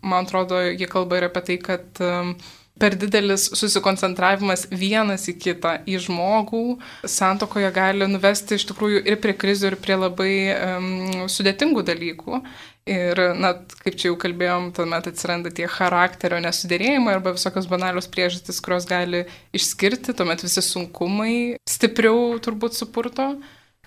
man 0.02 0.28
atrodo, 0.28 0.60
jie 0.68 0.88
kalba 0.92 1.20
ir 1.20 1.28
apie 1.30 1.44
tai, 1.48 1.58
kad 1.70 2.04
um, 2.04 2.36
per 2.80 2.96
didelis 2.98 3.48
susikoncentravimas 3.56 4.66
vienas 4.70 5.26
į 5.30 5.36
kitą, 5.40 5.74
į 5.88 5.98
žmogų, 6.06 6.62
santokoje 7.08 7.70
gali 7.74 8.08
nuvesti 8.10 8.58
iš 8.58 8.66
tikrųjų 8.70 9.02
ir 9.08 9.20
prie 9.22 9.34
krizių, 9.36 9.72
ir 9.72 9.78
prie 9.82 9.96
labai 9.98 10.32
um, 10.54 10.88
sudėtingų 11.32 11.84
dalykų. 11.88 12.40
Ir, 12.86 13.18
na, 13.34 13.50
kaip 13.82 13.96
čia 13.98 14.12
jau 14.12 14.16
kalbėjom, 14.22 14.68
tuomet 14.76 15.08
atsiranda 15.10 15.50
tie 15.50 15.66
charakterio 15.66 16.38
nesudėrėjimai 16.44 17.16
arba 17.16 17.32
visokios 17.34 17.66
banalios 17.66 18.06
priežastys, 18.06 18.60
kurios 18.62 18.86
gali 18.86 19.24
išskirti, 19.56 20.14
tuomet 20.14 20.44
visi 20.46 20.62
sunkumai 20.62 21.56
stipriau 21.66 22.36
turbūt 22.44 22.78
supurto, 22.78 23.32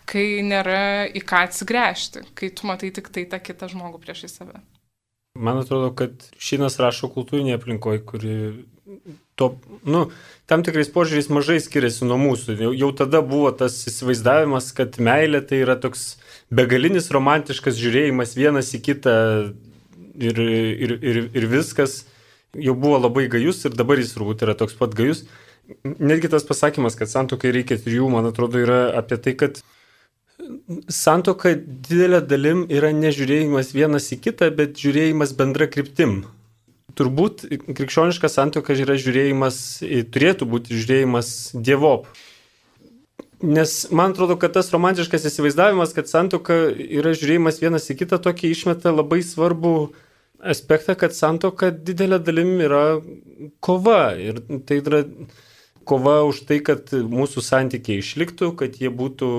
kai 0.10 0.41
nėra 0.43 1.08
į 1.15 1.23
ką 1.23 1.45
atsigręžti, 1.47 2.25
kai 2.36 2.52
tu 2.52 2.67
matai 2.67 2.91
tik 2.91 3.08
tai 3.13 3.23
tą 3.32 3.39
kitą 3.39 3.71
žmogų 3.71 4.04
priešai 4.04 4.32
save. 4.34 4.60
Man 5.39 5.62
atrodo, 5.62 5.93
kad 5.95 6.25
Šinas 6.41 6.75
rašo 6.82 7.08
kultūrinėje 7.13 7.60
aplinkoje, 7.60 8.02
kuri 8.04 8.36
to, 9.39 9.49
nu, 9.88 10.06
tam 10.49 10.63
tikrais 10.65 10.89
požiūriais 10.93 11.30
mažai 11.32 11.60
skiriasi 11.63 12.08
nuo 12.08 12.17
mūsų. 12.19 12.56
Jau, 12.60 12.71
jau 12.75 12.89
tada 12.97 13.21
buvo 13.25 13.52
tas 13.56 13.75
įsivaizdavimas, 13.89 14.71
kad 14.78 14.99
meilė 15.02 15.41
tai 15.45 15.62
yra 15.63 15.78
toks 15.80 16.17
begalinis 16.54 17.12
romantiškas 17.13 17.78
žiūrėjimas 17.80 18.36
vienas 18.38 18.71
į 18.75 18.82
kitą 18.89 19.15
ir, 20.19 20.39
ir, 20.39 20.95
ir, 20.99 21.21
ir 21.34 21.49
viskas. 21.52 22.04
Jau 22.58 22.73
buvo 22.73 22.97
labai 22.97 23.28
gajus 23.30 23.62
ir 23.69 23.78
dabar 23.78 24.02
jis 24.02 24.15
turbūt 24.15 24.41
yra 24.45 24.58
toks 24.58 24.78
pat 24.78 24.95
gajus. 24.97 25.28
Netgi 25.86 26.32
tas 26.34 26.47
pasakymas, 26.47 26.97
kad 26.97 27.12
santokai 27.12 27.54
reikia 27.54 27.78
trijų, 27.78 28.08
man 28.10 28.25
atrodo, 28.32 28.58
yra 28.58 28.88
apie 28.97 29.19
tai, 29.21 29.36
kad 29.38 29.62
santoka 30.89 31.54
didelė 31.54 32.23
dalim 32.25 32.65
yra 32.73 32.89
nežiūrėjimas 32.95 33.69
vienas 33.75 34.10
į 34.15 34.17
kitą, 34.25 34.49
bet 34.56 34.82
žiūrėjimas 34.82 35.36
bendra 35.38 35.69
kryptim 35.69 36.23
turbūt 36.97 37.45
krikščioniška 37.75 38.30
santoka 38.32 38.75
yra 38.78 38.97
žiūrėjimas, 38.99 39.62
turėtų 40.13 40.47
būti 40.49 40.78
žiūrėjimas 40.78 41.32
dievop. 41.54 42.10
Nes 43.39 43.86
man 43.95 44.12
atrodo, 44.12 44.36
kad 44.36 44.52
tas 44.58 44.71
romantiškas 44.73 45.30
įsivaizdavimas, 45.30 45.93
kad 45.95 46.10
santoka 46.12 46.58
yra 46.75 47.13
žiūrėjimas 47.15 47.62
vienas 47.62 47.88
į 47.88 47.95
kitą, 48.02 48.19
tokį 48.19 48.52
išmeta 48.52 48.91
labai 48.91 49.21
svarbu 49.23 49.93
aspektą, 50.39 50.95
kad 50.99 51.15
santoka 51.15 51.69
didelė 51.71 52.19
dalim 52.19 52.58
yra 52.60 52.84
kova. 53.63 54.12
Ir 54.19 54.41
tai 54.67 54.82
yra 54.84 55.06
kova 55.88 56.21
už 56.28 56.43
tai, 56.49 56.60
kad 56.60 56.91
mūsų 56.91 57.43
santykiai 57.45 58.04
išliktų, 58.04 58.52
kad 58.60 58.75
jie 58.82 58.91
būtų 58.91 59.30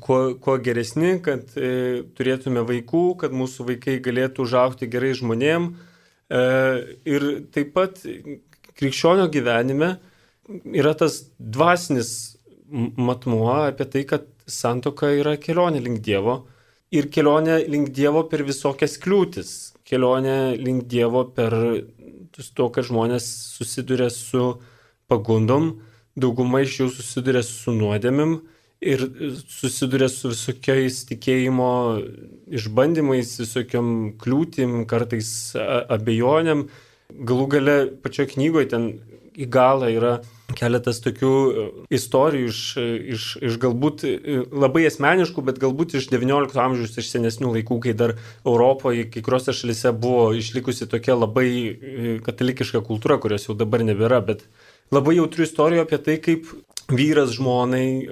kuo, 0.00 0.20
kuo 0.40 0.56
geresni, 0.62 1.16
kad 1.22 1.52
e, 1.58 2.06
turėtume 2.18 2.64
vaikų, 2.66 3.04
kad 3.20 3.34
mūsų 3.34 3.68
vaikai 3.72 3.98
galėtų 4.02 4.46
užaukti 4.46 4.88
gerai 4.90 5.12
žmonėm. 5.18 5.72
E, 6.26 6.40
ir 7.06 7.26
taip 7.54 7.72
pat 7.76 8.00
krikščionio 8.76 9.28
gyvenime 9.32 9.96
yra 10.74 10.94
tas 10.98 11.20
dvasinis 11.38 12.10
matmuo 12.70 13.52
apie 13.62 13.86
tai, 13.90 14.02
kad 14.10 14.26
santoka 14.46 15.10
yra 15.14 15.36
kelionė 15.42 15.82
link 15.84 16.02
Dievo 16.06 16.40
ir 16.94 17.08
kelionė 17.14 17.60
link 17.70 17.92
Dievo 17.94 18.24
per 18.30 18.44
visokias 18.46 18.98
kliūtis. 19.02 19.52
Kelionė 19.86 20.56
link 20.58 20.88
Dievo 20.90 21.24
per 21.34 21.54
to, 22.34 22.68
kad 22.74 22.86
žmonės 22.86 23.26
susiduria 23.56 24.10
su 24.10 24.56
pagundom, 25.06 25.76
dauguma 26.18 26.62
iš 26.64 26.80
jų 26.80 26.88
susiduria 26.98 27.42
su 27.46 27.74
nuodėmim 27.74 28.40
ir 28.92 29.04
susiduria 29.50 30.08
su 30.12 30.30
visokiais 30.32 31.02
tikėjimo 31.10 31.70
išbandymais, 32.60 33.36
visokiam 33.42 33.92
kliūtim, 34.22 34.84
kartais 34.90 35.28
abejonėm. 35.56 36.66
Galų 37.26 37.46
gale 37.52 37.76
pačioje 38.02 38.32
knygoje 38.34 38.72
ten 38.72 38.88
į 39.36 39.46
galą 39.52 39.90
yra 39.92 40.14
keletas 40.56 41.00
tokių 41.04 41.30
istorijų 41.92 42.50
iš, 42.50 42.60
iš, 43.16 43.24
iš 43.44 43.58
galbūt 43.60 44.04
labai 44.54 44.86
asmeniškų, 44.88 45.44
bet 45.48 45.60
galbūt 45.62 45.96
iš 45.98 46.08
XIX 46.12 46.62
amžiaus, 46.62 46.96
iš 46.96 47.10
senesnių 47.12 47.52
laikų, 47.58 47.80
kai 47.84 47.96
dar 47.98 48.16
Europoje, 48.46 49.08
kai 49.12 49.24
kuriuose 49.26 49.54
šalise 49.56 49.92
buvo 49.96 50.30
išlikusi 50.38 50.88
tokia 50.90 51.18
labai 51.18 51.50
katalikiška 52.26 52.82
kultūra, 52.86 53.20
kurios 53.22 53.48
jau 53.48 53.58
dabar 53.58 53.84
nebėra, 53.86 54.22
bet 54.24 54.46
labai 54.94 55.18
jautrių 55.18 55.48
istorijų 55.48 55.84
apie 55.84 56.00
tai, 56.08 56.16
kaip 56.22 56.48
vyras 56.88 57.34
žmonai, 57.34 58.08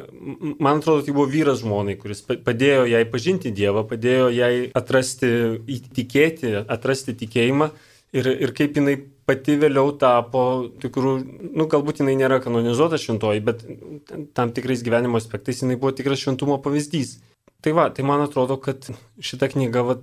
man 0.59 0.81
atrodo, 0.81 1.05
tai 1.07 1.15
buvo 1.15 1.27
vyras 1.31 1.63
žmonai, 1.63 1.97
kuris 2.01 2.25
padėjo 2.27 2.87
jai 2.91 3.05
pažinti 3.07 3.53
Dievą, 3.55 3.85
padėjo 3.89 4.31
jai 4.35 4.71
atrasti, 4.75 5.31
įtikėti, 5.77 6.55
atrasti 6.67 7.15
tikėjimą 7.21 7.71
ir, 8.15 8.31
ir 8.47 8.55
kaip 8.57 8.79
jinai 8.79 8.97
pati 9.29 9.57
vėliau 9.61 9.95
tapo 10.01 10.45
tikrų, 10.83 11.13
nu 11.57 11.69
galbūt 11.71 12.03
jinai 12.03 12.17
nėra 12.21 12.41
kanonizuota 12.45 12.99
šventoji, 13.01 13.45
bet 13.47 13.63
tam 14.37 14.53
tikrais 14.57 14.83
gyvenimo 14.85 15.21
aspektais 15.21 15.63
jinai 15.63 15.79
buvo 15.79 15.95
tikras 15.97 16.23
šventumo 16.25 16.59
pavyzdys. 16.65 17.19
Tai 17.65 17.73
va, 17.73 17.87
tai 17.89 18.05
man 18.05 18.21
atrodo, 18.21 18.59
kad 18.61 18.85
šita 19.25 19.49
knyga, 19.55 19.83
va, 19.89 19.95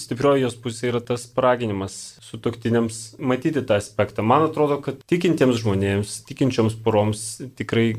stiprioji 0.00 0.46
jos 0.46 0.54
pusė 0.64 0.86
yra 0.88 1.02
tas 1.04 1.26
paraginimas 1.28 1.96
su 2.24 2.38
toktiniams 2.40 3.00
matyti 3.20 3.60
tą 3.68 3.76
aspektą. 3.76 4.24
Man 4.24 4.46
atrodo, 4.46 4.78
kad 4.80 5.02
tikintiems 5.12 5.58
žmonėms, 5.60 6.14
tikinčioms 6.30 6.78
poroms 6.86 7.26
tikrai 7.58 7.90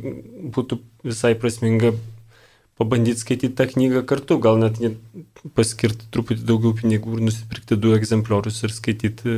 būtų 0.55 0.79
visai 1.05 1.35
prasminga 1.37 1.93
pabandyti 2.81 3.21
skaityti 3.21 3.53
tą 3.59 3.69
knygą 3.75 4.01
kartu, 4.09 4.39
gal 4.41 4.57
net 4.63 4.81
paskirti 5.53 6.09
truputį 6.09 6.49
daugiau 6.49 6.73
pinigų 6.81 7.19
ir 7.19 7.23
nusipirkti 7.29 7.77
du 7.77 7.93
egzempliorius 7.93 8.63
ir 8.65 8.73
skaityti. 8.73 9.37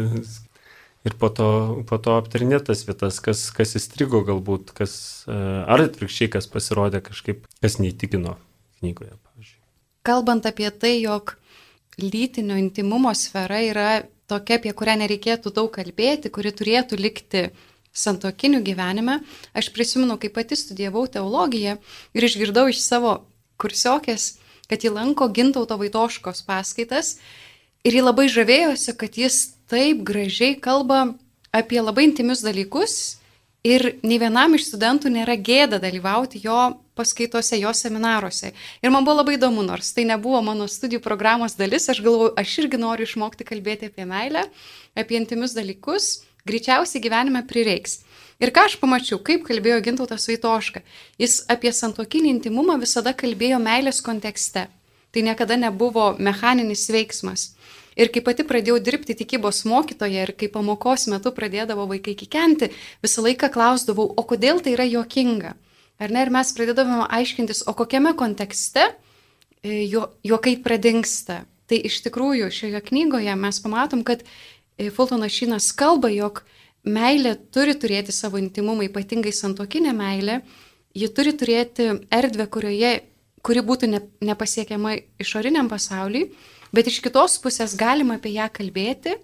Ir 1.05 1.19
po 1.19 1.27
to, 1.35 1.49
po 1.85 1.99
to 2.01 2.15
aptarinėti 2.15 2.71
tas 2.71 2.87
vietas, 2.87 3.19
kas, 3.21 3.43
kas 3.53 3.75
įstrigo 3.77 4.23
galbūt, 4.25 4.71
kas, 4.79 4.95
ar 5.27 5.83
atvirkščiai, 5.83 6.31
kas 6.39 6.47
pasirodė 6.49 7.03
kažkaip, 7.11 7.43
kas 7.59 7.77
neįtikino 7.83 8.39
knygoje, 8.79 9.13
kalbant 10.05 10.45
apie 10.47 10.69
tai, 10.71 10.97
jog 11.03 11.35
lytinio 12.01 12.57
intimumo 12.59 13.13
sfera 13.15 13.61
yra 13.65 13.89
tokia, 14.29 14.59
apie 14.59 14.73
kurią 14.75 14.99
nereikėtų 15.03 15.53
daug 15.55 15.71
kalbėti, 15.73 16.31
kuri 16.33 16.51
turėtų 16.55 16.99
likti 16.99 17.47
santokinių 17.95 18.61
gyvenime, 18.65 19.19
aš 19.55 19.71
prisimenu, 19.75 20.17
kai 20.19 20.29
pati 20.33 20.57
studijavau 20.59 21.05
teologiją 21.07 21.77
ir 22.13 22.27
išgirdau 22.27 22.67
iš 22.71 22.81
savo 22.83 23.21
kursiokės, 23.61 24.35
kad 24.67 24.83
ji 24.83 24.91
lanko 24.91 25.29
Gintauto 25.31 25.77
Vaitoškos 25.79 26.43
paskaitas 26.47 27.15
ir 27.85 27.95
ji 27.95 28.03
labai 28.03 28.27
žavėjosi, 28.31 28.95
kad 28.99 29.15
jis 29.15 29.55
taip 29.71 30.03
gražiai 30.05 30.57
kalba 30.59 31.15
apie 31.55 31.79
labai 31.79 32.09
intimius 32.09 32.43
dalykus 32.43 33.21
ir 33.65 33.95
nei 34.03 34.19
vienam 34.21 34.57
iš 34.57 34.67
studentų 34.71 35.13
nėra 35.13 35.37
gėda 35.39 35.79
dalyvauti 35.81 36.43
jo 36.43 36.59
paskaitose, 36.95 37.59
jo 37.59 37.73
seminaruose. 37.75 38.53
Ir 38.81 38.93
man 38.93 39.05
buvo 39.05 39.19
labai 39.19 39.35
įdomu, 39.37 39.63
nors 39.67 39.91
tai 39.95 40.07
nebuvo 40.09 40.41
mano 40.45 40.67
studijų 40.71 41.01
programos 41.03 41.57
dalis, 41.59 41.89
aš 41.91 42.01
galvoju, 42.05 42.33
aš 42.39 42.57
irgi 42.63 42.79
noriu 42.81 43.07
išmokti 43.07 43.47
kalbėti 43.47 43.91
apie 43.91 44.07
meilę, 44.09 44.45
apie 44.95 45.19
intimius 45.19 45.55
dalykus, 45.57 46.23
greičiausiai 46.47 47.03
gyvenime 47.03 47.43
prireiks. 47.47 47.99
Ir 48.43 48.51
ką 48.51 48.65
aš 48.67 48.75
pamačiau, 48.81 49.21
kaip 49.23 49.45
kalbėjo 49.47 49.79
Gintautas 49.85 50.27
Vaitoška, 50.27 50.81
jis 51.21 51.43
apie 51.51 51.71
santokinį 51.71 52.33
intimumą 52.35 52.75
visada 52.81 53.15
kalbėjo 53.15 53.61
meilės 53.63 54.01
kontekste. 54.03 54.67
Tai 55.15 55.23
niekada 55.23 55.55
nebuvo 55.55 56.09
mechaninis 56.19 56.89
veiksmas. 56.91 57.53
Ir 57.95 58.11
kai 58.11 58.19
pati 58.19 58.43
pradėjau 58.43 58.81
dirbti 58.83 59.15
tikybos 59.15 59.63
mokytoje 59.71 60.25
ir 60.27 60.33
kai 60.35 60.49
pamokos 60.51 61.07
metu 61.07 61.31
pradėdavo 61.31 61.85
vaikai 61.93 62.17
kikenti, 62.19 62.73
visą 63.03 63.23
laiką 63.23 63.47
klausdavau, 63.53 64.09
o 64.11 64.25
kodėl 64.27 64.59
tai 64.59 64.75
yra 64.75 64.83
jokinga? 64.83 65.53
Ar 65.99 66.11
ne? 66.11 66.25
Ir 66.25 66.31
mes 66.33 66.51
pradėdavome 66.55 67.07
aiškintis, 67.15 67.63
o 67.69 67.73
kokiame 67.77 68.11
kontekste 68.19 68.89
e, 69.63 69.85
juokai 69.87 70.57
pradingsta. 70.63 71.43
Tai 71.65 71.79
iš 71.87 72.01
tikrųjų 72.05 72.51
šioje 72.53 72.81
knygoje 72.89 73.33
mes 73.39 73.61
pamatom, 73.63 74.03
kad 74.05 74.21
e, 74.25 74.91
Fultonas 74.93 75.33
Šinas 75.33 75.71
kalba, 75.77 76.11
jog 76.13 76.43
meilė 76.85 77.35
turi 77.55 77.77
turėti 77.79 78.13
savo 78.13 78.41
intimumą, 78.41 78.85
ypatingai 78.89 79.33
santokinė 79.33 79.95
meilė, 79.97 80.41
ji 80.95 81.09
turi 81.15 81.33
turėti 81.37 81.89
erdvę, 82.13 82.49
kurioje, 82.51 82.93
kuri 83.45 83.63
būtų 83.65 83.89
ne, 83.89 84.03
nepasiekiama 84.25 84.97
išoriniam 85.21 85.71
pasauliui, 85.71 86.27
bet 86.75 86.91
iš 86.91 86.99
kitos 87.01 87.39
pusės 87.41 87.73
galima 87.79 88.19
apie 88.19 88.35
ją 88.35 88.51
kalbėti, 88.53 89.15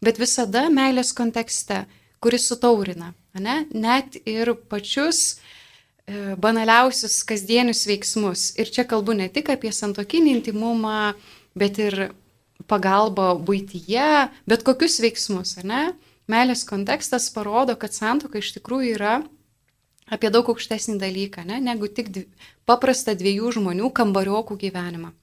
bet 0.00 0.20
visada 0.20 0.68
meilės 0.72 1.12
kontekste, 1.16 1.84
kuris 2.22 2.46
sutaurina, 2.48 3.12
ne? 3.34 3.64
net 3.74 4.16
ir 4.24 4.54
pačius 4.70 5.40
E, 5.40 5.59
banaliausius 6.40 7.20
kasdienius 7.28 7.84
veiksmus. 7.88 8.50
Ir 8.60 8.70
čia 8.72 8.86
kalbu 8.88 9.16
ne 9.18 9.28
tik 9.32 9.50
apie 9.52 9.72
santokinį 9.74 10.34
intimumą, 10.38 11.14
bet 11.58 11.78
ir 11.82 12.10
pagalbą 12.70 13.32
būtyje, 13.46 14.30
bet 14.50 14.64
kokius 14.66 15.00
veiksmus, 15.02 15.56
ar 15.60 15.68
ne? 15.68 15.82
Meilės 16.30 16.62
kontekstas 16.68 17.30
parodo, 17.34 17.74
kad 17.74 17.94
santoka 17.96 18.38
iš 18.38 18.52
tikrųjų 18.58 18.94
yra 18.94 19.14
apie 20.10 20.30
daug 20.30 20.46
aukštesnį 20.50 20.98
dalyką, 21.00 21.46
ne, 21.46 21.58
negu 21.62 21.88
tik 21.90 22.10
dvi, 22.14 22.26
paprastą 22.66 23.16
dviejų 23.18 23.54
žmonių 23.58 23.90
kambariokų 23.94 24.58
gyvenimą. 24.66 25.14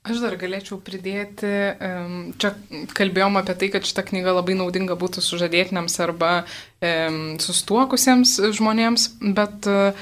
Aš 0.00 0.22
dar 0.22 0.32
galėčiau 0.40 0.78
pridėti, 0.80 1.48
čia 2.40 2.50
kalbėjom 2.96 3.34
apie 3.36 3.54
tai, 3.60 3.68
kad 3.74 3.84
šita 3.84 4.00
knyga 4.08 4.32
labai 4.32 4.54
naudinga 4.56 4.96
būtų 4.96 5.20
sužadėtiniams 5.20 5.98
arba 6.00 6.30
sustuokusiems 7.44 8.38
žmonėms, 8.56 9.04
bet 9.36 9.68
e, 9.68 9.92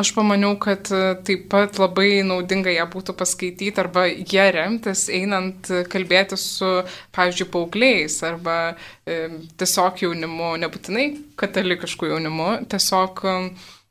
aš 0.00 0.14
pamaniau, 0.16 0.54
kad 0.56 0.88
e, 0.88 1.02
taip 1.28 1.44
pat 1.52 1.76
labai 1.76 2.22
naudinga 2.24 2.72
ją 2.72 2.88
būtų 2.96 3.12
paskaityti 3.20 3.84
arba 3.84 4.06
ją 4.08 4.48
remtis, 4.56 5.10
einant 5.12 5.68
kalbėti 5.92 6.40
su, 6.40 6.72
pavyzdžiui, 7.12 7.50
paaugliais 7.52 8.16
arba 8.24 8.58
tiesiog 9.04 10.06
jaunimu, 10.06 10.54
nebūtinai 10.64 11.10
katalikišku 11.36 12.08
jaunimu, 12.14 12.54
tiesiog 12.72 13.26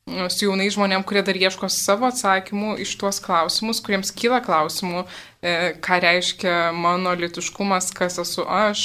su 0.05 0.47
jaunais 0.47 0.75
žmonėm, 0.75 1.03
kurie 1.07 1.23
dar 1.23 1.37
ieško 1.39 1.69
savo 1.71 2.09
atsakymų 2.09 2.75
iš 2.83 2.95
tuos 2.99 3.21
klausimus, 3.23 3.79
kuriems 3.83 4.11
kyla 4.11 4.41
klausimų, 4.43 5.05
e, 5.39 5.53
ką 5.83 5.99
reiškia 6.03 6.55
mano 6.75 7.13
litiškumas, 7.15 7.91
kas 7.95 8.19
esu 8.19 8.43
aš, 8.43 8.83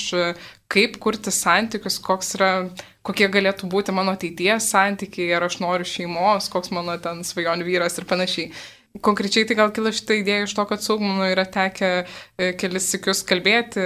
kaip 0.70 0.98
kurti 1.02 1.32
santykius, 1.34 1.98
koks 2.04 2.36
yra, 2.38 2.52
kokie 3.02 3.28
galėtų 3.32 3.70
būti 3.72 3.94
mano 3.96 4.14
ateities 4.14 4.70
santykiai, 4.70 5.32
ar 5.34 5.48
aš 5.48 5.58
noriu 5.64 5.88
šeimos, 5.88 6.50
koks 6.52 6.70
mano 6.76 6.94
ten 7.02 7.24
svajonių 7.26 7.66
vyras 7.66 7.98
ir 7.98 8.06
panašiai. 8.08 8.52
Konkrečiai 9.04 9.46
tai 9.46 9.54
gal 9.58 9.70
kila 9.74 9.92
šitą 9.94 10.16
idėją 10.18 10.46
iš 10.48 10.54
to, 10.56 10.64
kad 10.66 10.82
saugmanų 10.82 11.28
yra 11.30 11.44
tekę 11.46 11.90
e, 12.02 12.48
kelis 12.58 12.88
sikius 12.90 13.20
kalbėti 13.26 13.82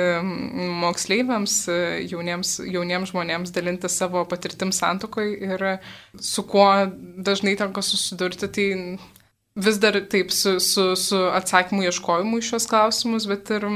moksleiviams, 0.83 1.57
e, 1.69 1.79
jauniems, 2.09 2.55
jauniems 2.65 3.11
žmonėms, 3.13 3.53
dalinti 3.53 3.91
savo 3.93 4.23
patirtim 4.31 4.73
santokoje 4.73 5.35
ir 5.51 5.67
su 6.17 6.47
kuo 6.49 6.69
dažnai 7.29 7.59
tenka 7.61 7.85
susidurti, 7.85 8.49
tai 8.49 8.69
vis 9.67 9.83
dar 9.83 9.99
taip 10.09 10.33
su, 10.33 10.57
su, 10.65 10.93
su 10.97 11.19
atsakymu 11.35 11.85
ieškojimu 11.91 12.41
iš 12.41 12.55
šios 12.55 12.71
klausimus, 12.71 13.29
bet 13.29 13.53
ir 13.53 13.69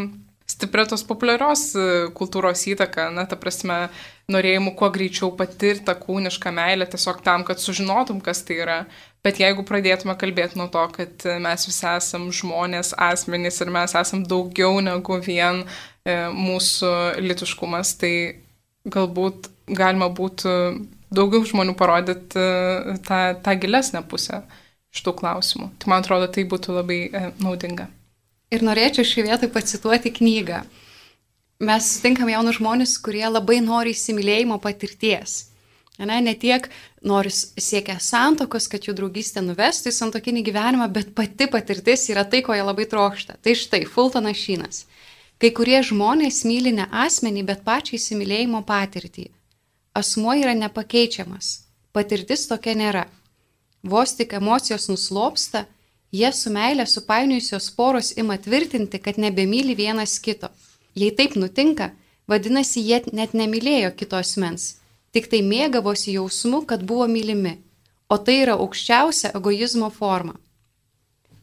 stipria 0.46 0.86
tos 0.86 1.02
populiarios 1.06 1.72
e, 1.74 1.86
kultūros 2.16 2.62
įtaka, 2.70 3.08
na, 3.14 3.26
ta 3.26 3.38
prasme, 3.40 3.86
norėjimu 4.32 4.72
kuo 4.78 4.88
greičiau 4.94 5.32
patirti 5.38 5.84
tą 5.86 5.94
kūnišką 5.98 6.52
meilę 6.54 6.86
tiesiog 6.90 7.20
tam, 7.26 7.44
kad 7.46 7.62
sužinotum, 7.62 8.22
kas 8.24 8.42
tai 8.46 8.60
yra. 8.62 8.78
Bet 9.26 9.40
jeigu 9.42 9.64
pradėtume 9.66 10.14
kalbėti 10.18 10.58
nuo 10.58 10.68
to, 10.70 10.82
kad 10.94 11.26
mes 11.42 11.66
visi 11.66 11.86
esam 11.90 12.28
žmonės, 12.34 12.94
asmenys 12.94 13.58
ir 13.62 13.72
mes 13.74 13.94
esam 13.98 14.22
daugiau 14.26 14.78
negu 14.82 15.18
vien 15.22 15.64
e, 15.66 16.16
mūsų 16.30 16.92
litiškumas, 17.26 17.96
tai 17.98 18.12
galbūt 18.86 19.50
galima 19.66 20.08
būtų 20.14 20.52
daugiau 21.14 21.46
žmonių 21.46 21.74
parodyti 21.78 22.38
e, 22.38 22.96
tą, 23.06 23.20
tą 23.42 23.58
gilesnę 23.62 24.02
pusę 24.06 24.42
šitų 24.96 25.14
klausimų. 25.20 25.70
Tai 25.78 25.92
man 25.92 26.04
atrodo, 26.04 26.30
tai 26.32 26.46
būtų 26.48 26.78
labai 26.78 27.00
e, 27.10 27.28
naudinga. 27.42 27.90
Ir 28.54 28.62
norėčiau 28.62 29.06
šį 29.06 29.26
vietą 29.26 29.48
pacituoti 29.50 30.12
knygą. 30.14 30.62
Mes 31.66 31.86
sutinkam 31.96 32.28
jaunus 32.30 32.60
žmonės, 32.60 32.98
kurie 33.02 33.24
labai 33.26 33.58
nori 33.64 33.94
įsimylėjimo 33.96 34.58
patirties. 34.62 35.46
Ne, 35.98 36.18
ne 36.20 36.34
tiek 36.36 36.68
nori 37.00 37.32
siekia 37.32 37.96
santokos, 38.02 38.68
kad 38.68 38.84
jų 38.84 38.92
draugystė 38.98 39.40
nuvestų 39.42 39.88
į 39.88 39.96
santokinį 39.96 40.42
gyvenimą, 40.50 40.90
bet 40.92 41.14
pati 41.16 41.48
patirtis 41.48 42.04
yra 42.12 42.26
tai, 42.28 42.42
ko 42.44 42.54
jie 42.54 42.62
labai 42.66 42.84
trokšta. 42.90 43.38
Tai 43.40 43.54
štai, 43.56 43.86
Fultonas 43.88 44.36
Šynas. 44.36 44.84
Kai 45.40 45.50
kurie 45.56 45.80
žmonės 45.84 46.44
myli 46.48 46.74
ne 46.76 46.86
asmenį, 46.92 47.46
bet 47.48 47.64
pačią 47.64 47.96
įsimylėjimo 47.96 48.62
patirtį. 48.68 49.30
Asmuo 49.96 50.36
yra 50.36 50.52
nepakeičiamas. 50.56 51.64
Patirtis 51.96 52.44
tokia 52.50 52.76
nėra. 52.76 53.06
Vos 53.82 54.12
tik 54.18 54.36
emocijos 54.36 54.90
nuslopsta, 54.92 55.64
jie 56.16 56.32
su 56.32 56.52
meilė 56.54 56.86
supainiojusios 56.88 57.70
poros 57.76 58.14
ima 58.16 58.38
tvirtinti, 58.38 59.02
kad 59.02 59.20
nebemyli 59.20 59.76
vienas 59.76 60.18
kito. 60.24 60.50
Jei 60.96 61.12
taip 61.12 61.36
nutinka, 61.36 61.92
vadinasi, 62.30 62.82
jie 62.88 63.02
net 63.12 63.36
nemylėjo 63.36 63.92
kitos 64.00 64.36
mens 64.40 64.74
tik 65.16 65.30
tai 65.32 65.40
mėgavosi 65.40 66.18
jausmu, 66.18 66.66
kad 66.68 66.82
buvo 66.84 67.06
mylimi, 67.08 67.56
o 68.12 68.18
tai 68.20 68.42
yra 68.42 68.58
aukščiausia 68.60 69.32
egoizmo 69.38 69.88
forma. 69.88 70.34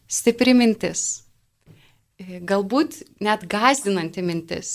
Stipri 0.06 0.54
mintis. 0.54 1.24
E, 2.14 2.38
galbūt 2.38 3.00
net 3.24 3.48
gazdinanti 3.50 4.22
mintis, 4.22 4.70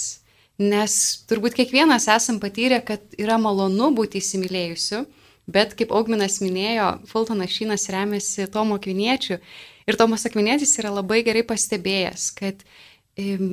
nes 0.60 0.94
turbūt 1.30 1.56
kiekvienas 1.56 2.10
esam 2.12 2.42
patyrę, 2.44 2.82
kad 2.84 3.16
yra 3.16 3.38
malonu 3.40 3.94
būti 3.96 4.20
įsimylėjusiu, 4.20 5.06
bet 5.48 5.78
kaip 5.80 5.96
Augminas 5.96 6.42
minėjo, 6.44 6.98
Fultonas 7.08 7.56
Šynas 7.56 7.88
remiasi 7.94 8.50
Tomo 8.52 8.76
Akviniečiu 8.82 9.40
ir 9.90 9.98
Tomas 9.98 10.28
Akvinietis 10.30 10.76
yra 10.82 10.94
labai 10.94 11.24
gerai 11.26 11.44
pastebėjęs, 11.48 12.30
kad 12.38 12.62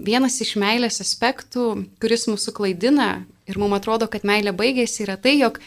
vienas 0.07 0.37
iš 0.45 0.55
meilės 0.61 1.01
aspektų, 1.03 1.87
kuris 2.03 2.27
mūsų 2.31 2.53
klaidina 2.55 3.11
ir 3.49 3.59
mums 3.59 3.81
atrodo, 3.81 4.09
kad 4.11 4.27
meilė 4.29 4.53
baigėsi, 4.57 5.03
yra 5.07 5.17
tai, 5.19 5.39
jog 5.41 5.59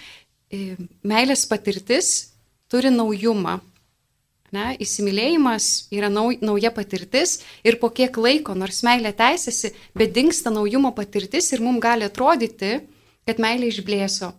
meilės 1.03 1.45
patirtis 1.49 2.29
turi 2.71 2.93
naujumą. 2.93 3.59
Ne, 4.49 4.71
įsimylėjimas 4.81 5.91
yra 5.93 6.07
nau, 6.09 6.31
nauja 6.41 6.71
patirtis 6.73 7.35
ir 7.61 7.75
po 7.77 7.91
kiek 7.93 8.15
laiko, 8.17 8.55
nors 8.57 8.79
meilė 8.81 9.11
teisėsi, 9.13 9.75
bet 9.93 10.15
dinksta 10.15 10.49
naujumo 10.49 10.89
patirtis 10.97 11.51
ir 11.53 11.61
mums 11.61 11.83
gali 11.83 12.07
atrodyti, 12.07 12.79
kad 13.29 13.37
meilė 13.37 13.69
išblėso. 13.69 14.31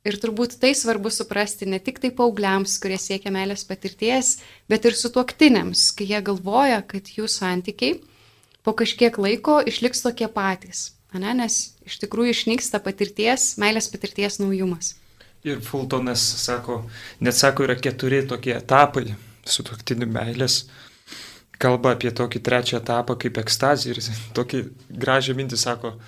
Ir 0.00 0.16
turbūt 0.16 0.54
tai 0.56 0.70
svarbu 0.72 1.10
suprasti 1.12 1.66
ne 1.68 1.76
tik 1.76 1.98
tai 2.00 2.08
paaugliams, 2.16 2.78
kurie 2.80 2.96
siekia 2.96 3.28
meilės 3.34 3.66
patirties, 3.68 4.38
bet 4.70 4.86
ir 4.88 4.96
su 4.96 5.10
tuoktiniams, 5.12 5.90
kai 5.92 6.06
jie 6.08 6.20
galvoja, 6.24 6.78
kad 6.88 7.10
jų 7.12 7.28
santykiai 7.28 7.98
po 8.64 8.72
kažkiek 8.76 9.18
laiko 9.20 9.58
išliks 9.60 10.00
tokie 10.00 10.28
patys, 10.32 10.94
ne, 11.12 11.34
nes 11.36 11.58
iš 11.84 11.98
tikrųjų 12.00 12.32
išnyksta 12.32 12.80
patirties, 12.80 13.58
meilės 13.60 13.90
patirties 13.92 14.40
naujumas. 14.40 14.94
Ir 15.44 15.60
Fultonas 15.64 16.24
sako, 16.46 16.82
net 17.20 17.36
sako, 17.36 17.68
yra 17.68 17.76
keturi 17.76 18.22
tokie 18.28 18.56
etapai 18.56 19.14
su 19.44 19.64
toktiniu 19.64 20.08
meilės. 20.08 20.62
Kalba 21.60 21.92
apie 21.92 22.08
tokį 22.16 22.40
trečią 22.40 22.80
etapą 22.80 23.18
kaip 23.20 23.36
ekstazija 23.40 23.92
ir 23.92 24.20
tokį 24.36 24.64
gražią 24.88 25.36
mintį 25.36 25.60
sako, 25.60 25.98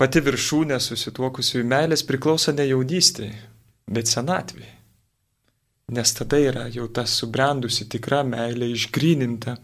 pati 0.00 0.22
viršūnė 0.24 0.78
susituokusių 0.80 1.64
meilės 1.68 2.04
priklauso 2.08 2.54
ne 2.56 2.64
jaunystėje, 2.70 3.36
bet 3.90 4.08
senatvėje. 4.08 4.76
Nes 5.90 6.12
tada 6.14 6.38
yra 6.38 6.68
jau 6.70 6.86
ta 6.94 7.04
subrendusi 7.10 7.88
tikra 7.90 8.22
meilė 8.24 8.70
išgryninta 8.72 9.56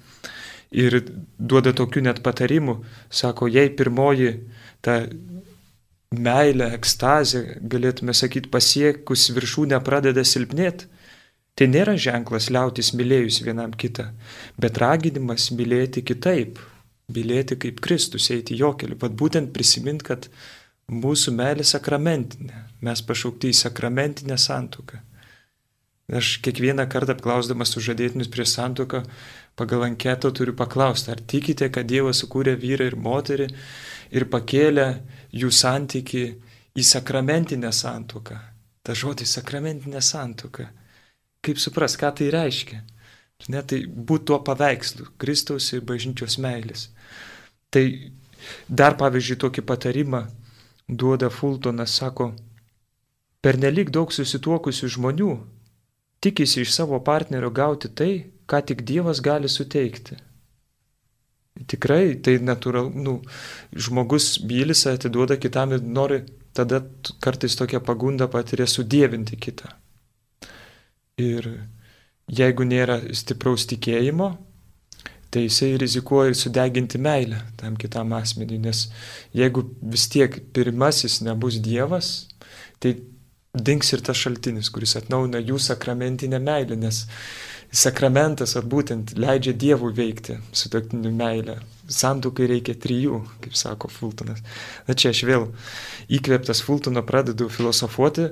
ir 0.74 0.98
duoda 1.38 1.72
tokių 1.76 2.02
net 2.08 2.20
patarimų, 2.26 2.80
sako, 3.08 3.46
jei 3.48 3.70
pirmoji 3.78 4.32
ta 4.84 5.04
meilė, 6.10 6.72
ekstazė, 6.76 7.42
galėtume 7.62 8.14
sakyti, 8.14 8.50
pasiekus 8.50 9.30
viršūnę 9.36 9.78
pradeda 9.86 10.24
silpnėti, 10.26 10.90
tai 11.56 11.70
nėra 11.72 11.96
ženklas 11.96 12.50
liautis 12.52 12.92
mylėjus 12.98 13.40
vienam 13.46 13.72
kitą, 13.72 14.10
bet 14.60 14.82
raginimas 14.82 15.48
mylėti 15.56 16.02
kitaip, 16.04 16.58
mylėti 17.12 17.56
kaip 17.62 17.80
Kristus, 17.84 18.30
eiti 18.34 18.56
jo 18.58 18.72
keliu, 18.78 18.98
vad 18.98 19.14
būtent 19.18 19.52
prisimint, 19.54 20.02
kad 20.02 20.26
mūsų 20.90 21.34
meilė 21.38 21.66
sakramentinė, 21.66 22.64
mes 22.82 23.02
pašaukti 23.06 23.52
į 23.52 23.58
sakramentinę 23.60 24.38
santuoką. 24.38 25.02
Aš 26.06 26.36
kiekvieną 26.42 26.84
kartą 26.86 27.16
apklausdamas 27.16 27.72
sužadėtinius 27.74 28.30
prieš 28.30 28.52
santuoką 28.54 29.00
pagal 29.58 29.82
anketą 29.88 30.30
turiu 30.30 30.54
paklausti, 30.54 31.10
ar 31.10 31.18
tikite, 31.18 31.66
kad 31.74 31.88
Dievas 31.90 32.20
sukūrė 32.22 32.54
vyrą 32.62 32.86
ir 32.92 32.98
moterį 32.98 33.48
ir 34.14 34.28
pakėlė 34.30 34.86
jų 35.34 35.50
santyki 35.50 36.26
į 36.78 36.84
sakramentinę 36.86 37.72
santuoką. 37.74 38.38
Ta 38.86 38.94
žodis 38.94 39.34
sakramentinė 39.34 40.02
santuoka. 40.02 40.68
Kaip 41.42 41.58
supras, 41.58 41.98
ką 41.98 42.12
tai 42.14 42.30
reiškia? 42.34 42.84
Ne, 43.52 43.60
tai 43.62 43.82
būtų 43.86 44.24
tuo 44.30 44.38
paveikslu 44.42 45.10
Kristaus 45.20 45.68
ir 45.76 45.84
bažnyčios 45.86 46.38
meilės. 46.42 46.88
Tai 47.70 47.84
dar 48.68 48.96
pavyzdžiui 48.98 49.38
tokį 49.44 49.64
patarimą 49.68 50.22
duoda 50.88 51.28
Fultonas, 51.30 51.94
sako, 52.00 52.30
per 53.42 53.58
nelik 53.60 53.92
daug 53.94 54.14
susituokusių 54.14 54.90
žmonių 54.96 55.30
tikisi 56.20 56.64
iš 56.64 56.72
savo 56.74 57.00
partnerio 57.04 57.50
gauti 57.50 57.90
tai, 57.94 58.12
ką 58.50 58.62
tik 58.66 58.82
Dievas 58.88 59.20
gali 59.22 59.48
suteikti. 59.48 60.16
Tikrai 61.70 62.16
tai 62.20 62.36
natūralu, 62.44 62.90
nu, 63.00 63.14
žmogus 63.72 64.42
mylis, 64.44 64.84
atiduoda 64.90 65.38
kitam 65.40 65.72
ir 65.72 65.84
nori, 65.84 66.20
tada 66.56 66.82
kartais 67.24 67.56
tokia 67.56 67.80
pagunda 67.80 68.28
patiria 68.28 68.66
sudėvinti 68.68 69.38
kitą. 69.40 69.70
Ir 71.16 71.48
jeigu 72.26 72.66
nėra 72.66 73.00
stipraus 73.14 73.66
tikėjimo, 73.70 74.32
tai 75.30 75.46
jisai 75.46 75.74
rizikuoja 75.80 76.32
ir 76.32 76.38
sudeginti 76.38 76.98
meilę 77.02 77.42
tam 77.60 77.76
kitam 77.76 78.14
asmeniui, 78.16 78.60
nes 78.62 78.86
jeigu 79.36 79.66
vis 79.82 80.06
tiek 80.10 80.38
pirmasis 80.54 81.20
nebus 81.26 81.58
Dievas, 81.62 82.28
tai 82.80 82.96
dings 83.56 83.92
ir 83.92 84.02
tas 84.04 84.18
šaltinis, 84.18 84.70
kuris 84.72 84.96
atnauna 84.98 85.40
jų 85.42 85.58
sakramentinę 85.62 86.40
meilę, 86.42 86.76
nes 86.78 87.04
sakramentas, 87.72 88.54
ar 88.56 88.66
būtent 88.68 89.14
leidžia 89.18 89.54
Dievui 89.56 89.92
veikti 89.96 90.38
su 90.56 90.70
toktiniu 90.72 91.12
meilė. 91.14 91.58
Santukai 91.86 92.48
reikia 92.50 92.74
trijų, 92.82 93.20
kaip 93.42 93.54
sako 93.58 93.90
Fultonas. 93.92 94.40
Na 94.88 94.94
čia 94.98 95.12
aš 95.14 95.22
vėl 95.28 95.48
įkvėptas 96.10 96.62
Fultono 96.66 97.02
pradedu 97.06 97.50
filosofuoti, 97.52 98.30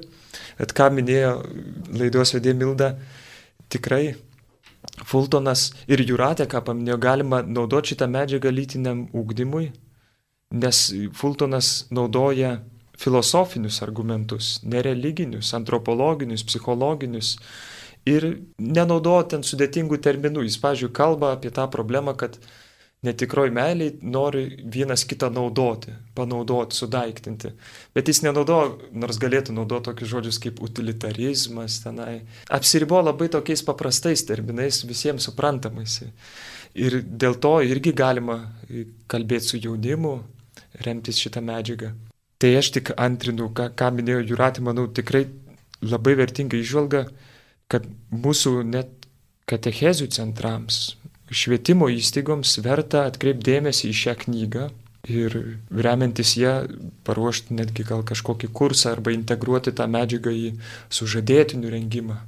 bet 0.59 0.75
ką 0.75 0.89
minėjo 0.95 1.37
laidos 1.95 2.35
vedė 2.35 2.55
Milda, 2.59 2.95
tikrai 3.75 4.15
Fultonas 5.05 5.71
ir 5.91 6.03
Juratė, 6.05 6.47
ką 6.51 6.61
paminėjo, 6.67 6.99
galima 7.01 7.41
naudoti 7.43 7.95
šitą 7.95 8.09
medžiagą 8.11 8.53
lytiniam 8.53 9.07
ūkdymui, 9.17 9.71
nes 10.55 10.81
Fultonas 11.17 11.87
naudoja 11.95 12.59
filosofinius 13.01 13.81
argumentus, 13.83 14.59
nereliginius, 14.63 15.51
antropologinius, 15.57 16.45
psichologinius, 16.47 17.35
ir 18.09 18.27
nenaudoja 18.61 19.29
ten 19.35 19.47
sudėtingų 19.47 19.99
terminų. 20.05 20.45
Jis, 20.47 20.61
pažiūrėjau, 20.63 20.95
kalba 20.95 21.33
apie 21.35 21.51
tą 21.55 21.67
problemą, 21.73 22.15
kad 22.21 22.39
netikroji 23.05 23.53
meiliai 23.55 23.93
nori 24.03 24.45
vienas 24.73 25.05
kitą 25.09 25.31
naudoti, 25.33 25.93
panaudoti, 26.17 26.77
sudaiktinti. 26.77 27.53
Bet 27.95 28.09
jis 28.11 28.23
nenaudoja, 28.25 28.73
nors 28.97 29.21
galėtų 29.23 29.55
naudoti 29.57 29.91
tokius 29.91 30.11
žodžius 30.13 30.41
kaip 30.43 30.63
utilitarizmas 30.65 31.81
tenai. 31.85 32.23
Apsiribo 32.53 33.03
labai 33.03 33.29
tokiais 33.33 33.65
paprastais 33.67 34.25
terminais, 34.27 34.83
visiems 34.89 35.29
suprantamais. 35.29 36.01
Ir 36.75 37.03
dėl 37.05 37.39
to 37.39 37.59
irgi 37.63 37.93
galima 37.95 38.41
kalbėti 39.11 39.53
su 39.53 39.61
jaunimu, 39.63 40.17
remtis 40.87 41.21
šitą 41.23 41.45
medžiagą. 41.45 41.93
Tai 42.43 42.51
aš 42.59 42.73
tik 42.75 42.91
antrinu, 42.99 43.53
ką, 43.55 43.71
ką 43.79 43.93
minėjo 43.95 44.25
Juratė, 44.33 44.65
manau, 44.67 44.89
tikrai 44.91 45.29
labai 45.85 46.17
vertinga 46.19 46.59
išvalga 46.59 47.07
kad 47.71 47.87
mūsų 48.13 48.63
net 48.69 49.09
katechezių 49.51 50.09
centrams, 50.15 50.97
švietimo 51.33 51.89
įstaigoms 51.93 52.59
verta 52.65 53.05
atkreipdėmėsi 53.09 53.91
į 53.91 53.99
šią 54.01 54.15
knygą 54.25 54.69
ir 55.11 55.37
remiantis 55.71 56.35
ją 56.41 56.55
paruošti 57.05 57.57
netgi 57.59 57.85
gal 57.89 58.05
kažkokį 58.09 58.51
kursą 58.57 58.95
arba 58.95 59.13
integruoti 59.15 59.73
tą 59.77 59.87
medžiagą 59.91 60.33
į 60.33 60.55
sužadėtinių 60.93 61.73
rengimą. 61.77 62.19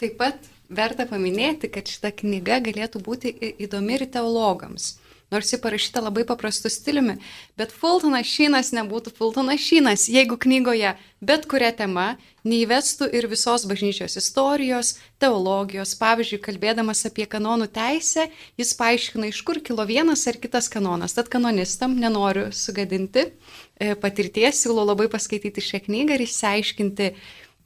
Taip 0.00 0.16
pat 0.20 0.50
verta 0.70 1.06
paminėti, 1.10 1.70
kad 1.72 1.90
šita 1.90 2.12
knyga 2.22 2.60
galėtų 2.64 3.02
būti 3.04 3.34
įdomi 3.66 3.98
ir 3.98 4.06
teologams. 4.14 4.94
Nors 5.30 5.52
ji 5.52 5.60
parašyta 5.62 6.02
labai 6.04 6.26
paprastu 6.26 6.70
stiliumi, 6.72 7.18
bet 7.58 7.72
Fultonas 7.72 8.26
Šynas 8.26 8.72
nebūtų 8.76 9.14
Fultonas 9.16 9.62
Šynas, 9.62 10.08
jeigu 10.10 10.38
knygoje 10.40 10.94
bet 11.20 11.44
kuria 11.48 11.70
tema 11.76 12.14
neįvestų 12.48 13.10
ir 13.16 13.28
visos 13.30 13.66
bažnyčios 13.68 14.16
istorijos, 14.16 14.94
teologijos. 15.20 15.92
Pavyzdžiui, 16.00 16.40
kalbėdamas 16.44 17.04
apie 17.08 17.26
kanonų 17.28 17.68
teisę, 17.74 18.26
jis 18.60 18.72
paaiškina, 18.78 19.28
iš 19.28 19.42
kur 19.46 19.60
kilo 19.64 19.84
vienas 19.88 20.24
ar 20.30 20.40
kitas 20.40 20.70
kanonas. 20.72 21.14
Tad 21.16 21.28
kanonistam 21.32 21.98
nenoriu 22.00 22.48
sugadinti 22.56 23.26
e, 23.26 23.92
patirties, 24.00 24.62
siūlau 24.64 24.88
labai 24.92 25.10
paskaityti 25.12 25.64
šią 25.64 25.84
knygą 25.88 26.16
ir 26.16 26.24
išsiaiškinti, 26.24 27.10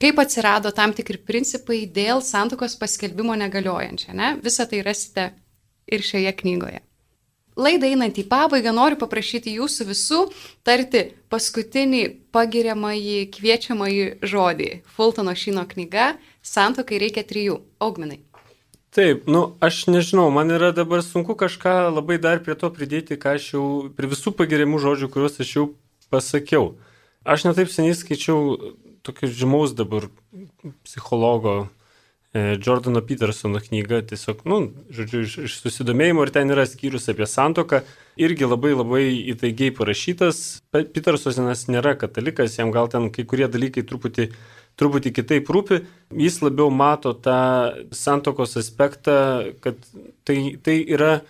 kaip 0.03 0.19
atsirado 0.19 0.73
tam 0.75 0.93
tikri 0.95 1.21
principai 1.23 1.85
dėl 1.87 2.19
santokos 2.23 2.75
paskelbimo 2.79 3.37
negaliojančia. 3.39 4.11
Ne? 4.17 4.35
Visą 4.43 4.67
tai 4.67 4.83
rasite 4.83 5.31
ir 5.87 6.03
šioje 6.03 6.35
knygoje. 6.43 6.83
Laidai 7.55 7.93
einant 7.93 8.17
į 8.19 8.25
pabaigą 8.27 8.73
noriu 8.75 8.97
paprašyti 8.99 9.53
jūsų 9.55 9.87
visų 9.87 10.21
tarti 10.67 11.05
paskutinį 11.31 12.01
pagiriamąjį 12.35 13.19
kviečiamąjį 13.31 14.07
žodį. 14.27 14.69
Fultono 14.97 15.35
Šino 15.39 15.63
knyga 15.69 16.15
Santokai 16.43 16.99
reikia 16.99 17.23
trijų. 17.23 17.61
Augminai. 17.79 18.19
Taip, 18.95 19.25
nu, 19.27 19.57
aš 19.63 19.85
nežinau, 19.91 20.29
man 20.31 20.51
yra 20.55 20.69
dabar 20.75 21.01
sunku 21.03 21.35
kažką 21.35 21.89
labai 21.91 22.15
dar 22.19 22.39
prie 22.43 22.55
to 22.59 22.69
pridėti, 22.71 23.17
ką 23.19 23.33
aš 23.35 23.47
jau, 23.55 23.63
prie 23.91 24.07
visų 24.11 24.31
pagiriamų 24.39 24.79
žodžių, 24.83 25.09
kuriuos 25.11 25.39
aš 25.43 25.51
jau 25.55 25.65
pasakiau. 26.11 26.75
Aš 27.27 27.47
netaip 27.47 27.71
seniai 27.71 27.95
skaičiau 27.95 28.75
tokio 29.03 29.27
žymaus 29.27 29.75
dabar 29.75 30.07
psichologo 30.87 31.55
e, 31.65 31.67
Jordano 32.35 32.99
Petersono 33.01 33.61
knyga, 33.63 34.01
tiesiog, 34.09 34.41
nu, 34.49 34.57
žodžiu, 34.91 35.21
iš, 35.23 35.35
iš 35.47 35.53
susidomėjimo 35.63 36.25
ir 36.25 36.33
ten 36.35 36.51
yra 36.51 36.65
skyrius 36.67 37.07
apie 37.13 37.27
santoką, 37.31 37.79
irgi 38.19 38.49
labai 38.49 38.73
labai 38.75 39.03
įtaigiai 39.31 39.71
parašytas. 39.77 40.41
Petersonas 40.75 41.63
nėra 41.71 41.95
katalikas, 42.01 42.57
jam 42.59 42.75
gal 42.75 42.91
ten 42.91 43.07
kai 43.15 43.23
kurie 43.23 43.47
dalykai 43.47 43.85
truputį, 43.87 44.27
truputį 44.75 45.15
kitaip 45.15 45.47
rūpi, 45.47 45.79
jis 46.25 46.41
labiau 46.43 46.67
mato 46.75 47.15
tą 47.15 47.39
santokos 47.95 48.59
aspektą, 48.59 49.17
kad 49.63 49.79
tai, 50.27 50.57
tai 50.59 50.81
yra, 50.83 51.21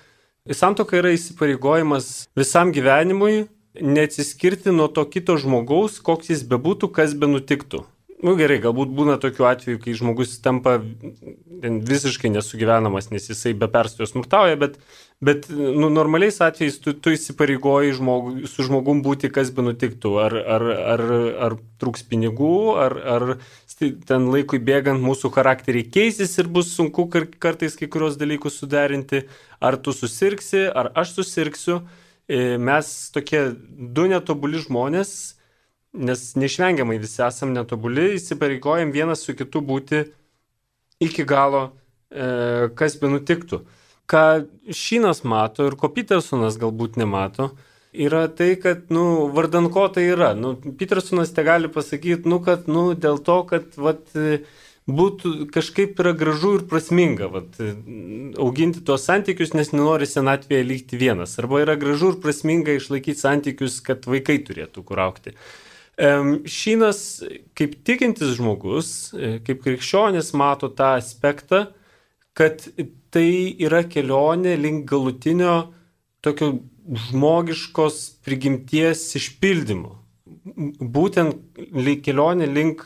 santoka 0.49 0.97
yra 0.97 1.13
įsipareigojimas 1.13 2.31
visam 2.33 2.73
gyvenimui, 2.73 3.45
neatsiskirti 3.77 4.73
nuo 4.73 4.89
to 4.89 5.05
kito 5.05 5.37
žmogaus, 5.37 6.01
koks 6.01 6.33
jis 6.33 6.47
bebūtų, 6.49 6.89
kas 6.97 7.13
be 7.13 7.29
nutiktų. 7.29 7.85
Na 8.15 8.29
nu, 8.29 8.37
gerai, 8.39 8.61
galbūt 8.63 8.93
būna 8.95 9.17
tokių 9.19 9.43
atvejų, 9.49 9.79
kai 9.83 9.93
žmogus 9.99 10.37
tampa 10.39 10.77
visiškai 10.79 12.29
nesugyvenamas, 12.31 13.09
nes 13.11 13.27
jisai 13.27 13.51
be 13.59 13.67
perstojo 13.67 14.07
smurtauja, 14.07 14.55
bet, 14.61 14.77
bet 15.19 15.49
nu, 15.51 15.89
normaliais 15.91 16.39
atvejais 16.39 16.77
tu, 16.79 16.93
tu 16.95 17.11
įsipareigoji 17.11 17.97
žmogu, 17.99 18.47
su 18.47 18.63
žmogum 18.69 19.03
būti, 19.03 19.27
kas 19.35 19.51
be 19.51 19.67
nutiktų. 19.67 20.13
Ar, 20.23 20.37
ar, 20.55 20.65
ar, 20.95 21.05
ar 21.49 21.57
trūks 21.83 22.07
pinigų, 22.07 22.55
ar, 22.85 22.97
ar 23.17 23.27
ten 23.83 24.31
laikui 24.31 24.63
bėgant 24.63 25.03
mūsų 25.03 25.33
charakteriai 25.35 25.83
keisis 25.91 26.39
ir 26.39 26.47
bus 26.47 26.71
sunku 26.71 27.09
kartais 27.11 27.75
kai 27.75 27.91
kurios 27.91 28.15
dalykus 28.15 28.61
suderinti, 28.63 29.25
ar 29.59 29.75
tu 29.75 29.91
susirksi, 29.91 30.69
ar 30.71 30.93
aš 30.95 31.17
susirksiu. 31.19 31.81
E, 32.31 32.55
mes 32.57 32.95
tokie 33.13 33.49
du 33.59 34.07
netobuli 34.07 34.63
žmonės, 34.63 35.35
nes 35.97 36.21
neišvengiamai 36.39 36.97
visi 37.01 37.21
esame 37.25 37.55
netobuli, 37.55 38.15
įsipareigojam 38.19 38.91
vienas 38.95 39.23
su 39.25 39.35
kitu 39.37 39.61
būti 39.65 40.03
iki 41.03 41.25
galo, 41.27 41.69
e, 42.11 42.69
kas 42.75 42.97
be 43.01 43.11
nutiktų. 43.11 43.63
Ką 44.09 44.25
Šinas 44.69 45.23
mato 45.25 45.65
ir 45.65 45.77
ko 45.79 45.89
Petersonas 45.93 46.59
galbūt 46.61 46.99
nemato, 47.01 47.51
yra 47.95 48.27
tai, 48.27 48.53
kad, 48.61 48.85
nu, 48.93 49.27
vardan 49.33 49.71
ko 49.73 49.87
tai 49.89 50.05
yra. 50.11 50.33
Nu, 50.37 50.53
Petersonas 50.55 51.33
te 51.33 51.43
gali 51.47 51.71
pasakyti, 51.71 52.29
nu, 52.29 52.41
kad, 52.45 52.69
nu, 52.71 52.91
dėl 52.93 53.17
to, 53.25 53.39
kad, 53.49 53.73
vat, 53.81 54.13
būtų 54.85 55.47
kažkaip 55.53 55.97
yra 56.01 56.13
gražu 56.13 56.55
ir 56.59 56.65
prasminga 56.69 57.29
vat, 57.33 57.57
auginti 58.37 58.83
tuos 58.85 59.07
santykius, 59.07 59.55
nes 59.57 59.71
nenori 59.73 60.05
senatvėje 60.09 60.67
likti 60.67 60.99
vienas. 61.01 61.37
Arba 61.41 61.63
yra 61.63 61.77
gražu 61.79 62.13
ir 62.13 62.19
prasminga 62.21 62.75
išlaikyti 62.77 63.19
santykius, 63.19 63.79
kad 63.85 64.05
vaikai 64.05 64.37
turėtų 64.45 64.85
kur 64.85 65.01
aukti. 65.07 65.33
Šinas, 65.95 66.99
kaip 67.55 67.77
tikintis 67.87 68.35
žmogus, 68.35 69.13
e, 69.15 69.37
kaip 69.45 69.61
krikščionis, 69.63 70.33
mato 70.35 70.67
tą 70.67 70.95
aspektą, 70.99 71.69
kad 72.35 72.65
tai 73.15 73.55
yra 73.63 73.85
kelionė 73.87 74.57
link 74.59 74.89
galutinio 74.91 75.71
tokio 76.25 76.57
žmogiškos 77.07 78.01
prigimties 78.27 79.07
išpildymo. 79.15 79.93
Būtent 80.83 81.63
kelionė 82.03 82.49
link 82.51 82.83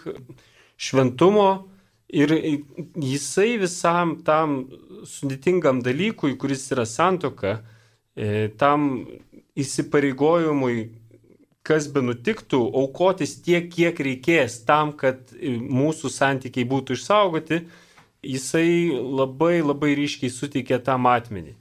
šventumo, 0.78 1.49
Ir 2.10 2.32
jisai 2.97 3.60
visam 3.62 4.16
tam 4.26 4.64
sudėtingam 5.05 5.84
dalykui, 5.86 6.34
kuris 6.41 6.64
yra 6.74 6.88
santoka, 6.89 7.60
e, 8.18 8.49
tam 8.57 9.05
įsipareigojimui, 9.53 10.89
kas 11.68 11.88
be 11.91 12.03
nutiktų, 12.05 12.60
aukotis 12.82 13.38
tiek, 13.45 13.70
kiek 13.72 13.99
reikės 13.99 14.62
tam, 14.68 14.93
kad 14.97 15.34
mūsų 15.36 16.12
santykiai 16.14 16.68
būtų 16.70 16.97
išsaugoti, 16.97 17.64
jisai 18.26 18.95
labai 18.95 19.60
labai 19.64 19.95
ryškiai 19.99 20.32
suteikė 20.34 20.80
tą 20.84 20.97
matmenį. 21.01 21.55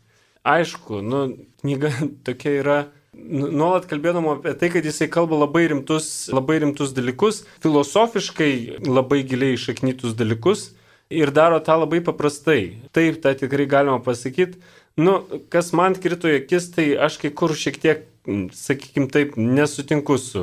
Aišku, 0.49 1.03
nu, 1.05 1.25
knyga 1.63 1.93
tokia 2.27 2.55
yra 2.63 2.79
Nu, 3.19 3.49
nuolat 3.51 3.89
kalbėdama 3.91 4.37
apie 4.37 4.53
tai, 4.59 4.69
kad 4.71 4.85
jisai 4.87 5.09
kalba 5.11 5.41
labai 5.41 5.65
rimtus, 5.73 6.29
labai 6.31 6.61
rimtus 6.63 6.93
dalykus, 6.95 7.43
filosofiškai 7.65 8.85
labai 8.87 9.25
giliai 9.27 9.57
išaknytus 9.57 10.15
dalykus 10.19 10.69
ir 11.11 11.33
daro 11.35 11.59
tą 11.65 11.81
labai 11.81 11.99
paprastai. 12.05 12.79
Taip, 12.95 13.19
tą 13.25 13.33
tikrai 13.41 13.67
galima 13.71 13.99
pasakyti. 14.05 14.61
Nu, 14.99 15.19
kas 15.51 15.73
man 15.75 15.97
krito 15.99 16.31
į 16.31 16.43
akis, 16.43 16.71
tai 16.75 16.93
aš 17.09 17.19
kai 17.23 17.33
kur 17.35 17.55
šiek 17.59 17.81
tiek, 17.83 18.07
sakykime 18.55 19.11
taip, 19.13 19.37
nesutinku 19.41 20.19
su 20.21 20.43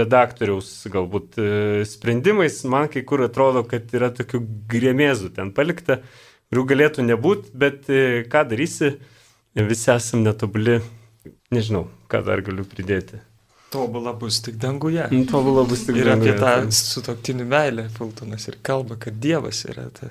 redaktoriaus 0.00 0.72
galbūt 0.92 1.38
e, 1.38 1.48
sprendimais. 1.88 2.62
Man 2.70 2.90
kai 2.92 3.04
kur 3.08 3.24
atrodo, 3.26 3.64
kad 3.68 3.90
yra 3.96 4.12
tokių 4.14 4.42
grėmėzų 4.70 5.34
ten 5.38 5.54
palikta, 5.56 6.00
kurių 6.50 6.68
galėtų 6.74 7.06
nebūti, 7.08 7.54
bet 7.58 7.88
e, 7.90 8.24
ką 8.30 8.44
darysi, 8.50 8.94
visi 9.54 9.90
esame 9.94 10.28
netobuli 10.28 10.80
Nežinau, 11.54 11.86
ką 12.10 12.20
dar 12.26 12.42
galiu 12.44 12.64
pridėti. 12.68 13.20
Tobula 13.74 14.12
bus 14.16 14.38
tik 14.44 14.56
danguje. 14.60 15.06
Nu, 15.10 15.24
tobula 15.28 15.64
bus 15.66 15.84
tik 15.86 15.98
ir 15.98 16.10
danguje. 16.10 16.34
Ir 16.34 16.38
apie 16.38 16.70
tą 16.70 16.74
sutoktinių 16.78 17.46
meilę 17.50 17.86
Fultonas 17.94 18.46
ir 18.50 18.58
kalba, 18.64 18.98
kad 19.00 19.16
Dievas 19.22 19.64
yra 19.66 19.88
ta 19.94 20.10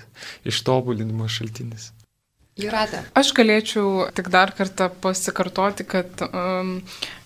ištobulinimo 0.50 1.30
šaltinis. 1.32 1.92
Jūratė. 2.60 3.02
Aš 3.18 3.32
galėčiau 3.34 4.08
tik 4.14 4.30
dar 4.34 4.54
kartą 4.54 4.92
pasikartoti, 5.02 5.86
kad 5.90 6.22
um, 6.28 6.76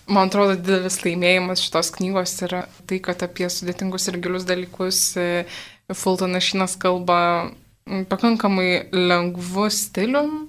man 0.08 0.30
atrodo 0.30 0.56
didelis 0.56 1.02
laimėjimas 1.04 1.60
šitos 1.66 1.92
knygos 1.98 2.32
yra 2.46 2.62
tai, 2.88 3.00
kad 3.04 3.20
apie 3.26 3.50
sudėtingus 3.52 4.08
ir 4.08 4.16
gilius 4.24 4.48
dalykus 4.48 5.02
e, 5.20 5.28
Fultonas 5.92 6.48
Šinas 6.48 6.78
kalba 6.80 7.18
pakankamai 8.08 8.88
lengvu 8.92 9.68
stilium, 9.72 10.48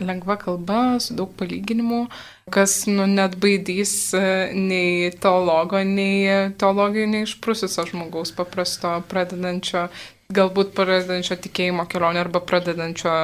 lengva 0.00 0.36
kalba, 0.40 0.98
su 1.00 1.16
daug 1.16 1.32
palyginimų, 1.38 2.04
kas 2.52 2.82
nu, 2.88 3.06
net 3.08 3.36
baidys 3.40 3.94
e, 4.16 4.24
nei 4.56 5.12
teologo, 5.20 5.80
nei 5.84 6.52
teologijų 6.60 7.10
neišprususio 7.12 7.86
žmogaus 7.92 8.32
paprasto 8.36 8.98
pradedančio, 9.08 9.90
galbūt 10.32 10.72
pradedančio 10.76 11.36
tikėjimo 11.44 11.84
kelionę 11.92 12.24
arba 12.24 12.40
pradedančio 12.44 13.16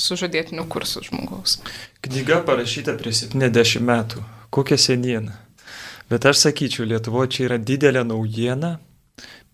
sužadėtinių 0.00 0.66
kursų 0.70 1.04
žmogaus. 1.08 1.58
Knyga 2.04 2.40
parašyta 2.46 2.96
prieš 2.98 3.26
70 3.28 3.84
metų. 3.84 4.24
Kokia 4.54 4.78
seniena. 4.78 5.38
Bet 6.10 6.26
aš 6.28 6.44
sakyčiau, 6.46 6.86
Lietuvoje 6.88 7.36
čia 7.36 7.46
yra 7.48 7.58
didelė 7.58 8.04
naujiena. 8.06 8.76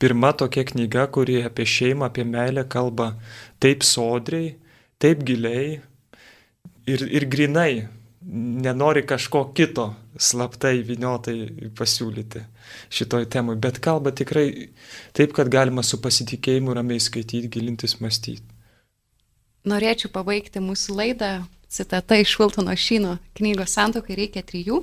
Pirma 0.00 0.32
tokia 0.32 0.64
knyga, 0.64 1.06
kuri 1.12 1.42
apie 1.44 1.66
šeimą, 1.68 2.08
apie 2.08 2.24
meilę 2.24 2.64
kalba 2.72 3.12
taip 3.60 3.84
sodriai, 3.84 4.54
taip 5.00 5.20
giliai, 5.28 5.80
ir, 6.88 7.04
ir 7.04 7.26
grinai 7.30 7.88
nenori 8.64 9.02
kažko 9.08 9.46
kito 9.56 9.90
slaptai, 10.20 10.80
viniotai 10.84 11.70
pasiūlyti 11.76 12.42
šitoj 12.92 13.28
temui, 13.32 13.56
bet 13.60 13.80
kalba 13.84 14.12
tikrai 14.12 14.46
taip, 15.16 15.32
kad 15.36 15.52
galima 15.52 15.84
su 15.86 16.00
pasitikėjimu 16.02 16.76
ramiai 16.76 17.00
skaityti, 17.00 17.52
gilintis, 17.52 17.96
mąstyti. 18.02 18.49
Norėčiau 19.68 20.08
pabaigti 20.12 20.60
mūsų 20.64 20.94
laidą 20.96 21.30
citata 21.68 22.16
iš 22.16 22.38
Viltono 22.40 22.72
Šino 22.76 23.18
knygos 23.36 23.74
Santokai 23.76 24.16
reikia 24.16 24.42
trijų. 24.46 24.80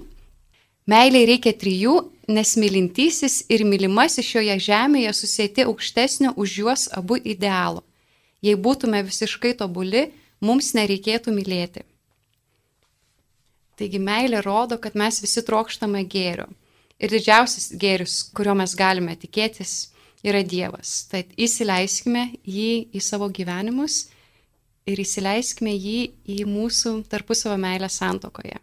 Meiliai 0.88 1.26
reikia 1.28 1.52
trijų, 1.58 1.96
nes 2.32 2.54
mylintysis 2.62 3.42
ir 3.52 3.66
mylimasis 3.68 4.28
šioje 4.28 4.56
žemėje 4.70 5.14
susėti 5.18 5.66
aukštesnio 5.68 6.36
už 6.38 6.58
juos 6.62 6.86
abu 6.96 7.18
idealo. 7.18 7.84
Jei 8.46 8.56
būtume 8.56 9.02
visiškai 9.04 9.56
tobuli, 9.58 10.12
mums 10.40 10.72
nereikėtų 10.78 11.34
mylėti. 11.34 11.84
Taigi 13.78 14.00
meilė 14.02 14.42
rodo, 14.46 14.78
kad 14.78 14.96
mes 14.98 15.20
visi 15.22 15.42
trokštame 15.46 16.04
gėrio. 16.06 16.48
Ir 17.02 17.12
didžiausias 17.14 17.74
gėris, 17.78 18.22
kurio 18.34 18.56
mes 18.58 18.74
galime 18.78 19.18
tikėtis, 19.18 19.90
yra 20.26 20.42
Dievas. 20.42 21.04
Tad 21.12 21.34
įsileiskime 21.38 22.30
jį 22.46 22.88
į 22.94 23.02
savo 23.04 23.28
gyvenimus 23.30 24.08
ir 24.88 25.02
įsileiskime 25.04 25.74
jį 25.76 26.00
į 26.38 26.46
mūsų 26.48 27.02
tarpusavio 27.12 27.58
meilę 27.62 27.90
santokoje. 27.92 28.58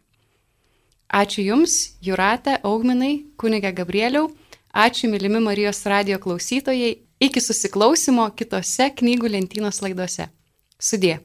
Ačiū 1.15 1.45
Jums, 1.45 1.75
Juratė, 2.03 2.57
Augminai, 2.67 3.27
kunigė 3.39 3.75
Gabrieliau, 3.77 4.31
ačiū 4.73 5.11
mylimi 5.13 5.43
Marijos 5.45 5.85
radio 5.87 6.19
klausytojai, 6.19 6.97
iki 7.23 7.43
susiklausimo 7.45 8.27
kitose 8.35 8.89
knygų 8.99 9.31
lentynos 9.37 9.83
laidose. 9.85 10.31
Sudė. 10.81 11.21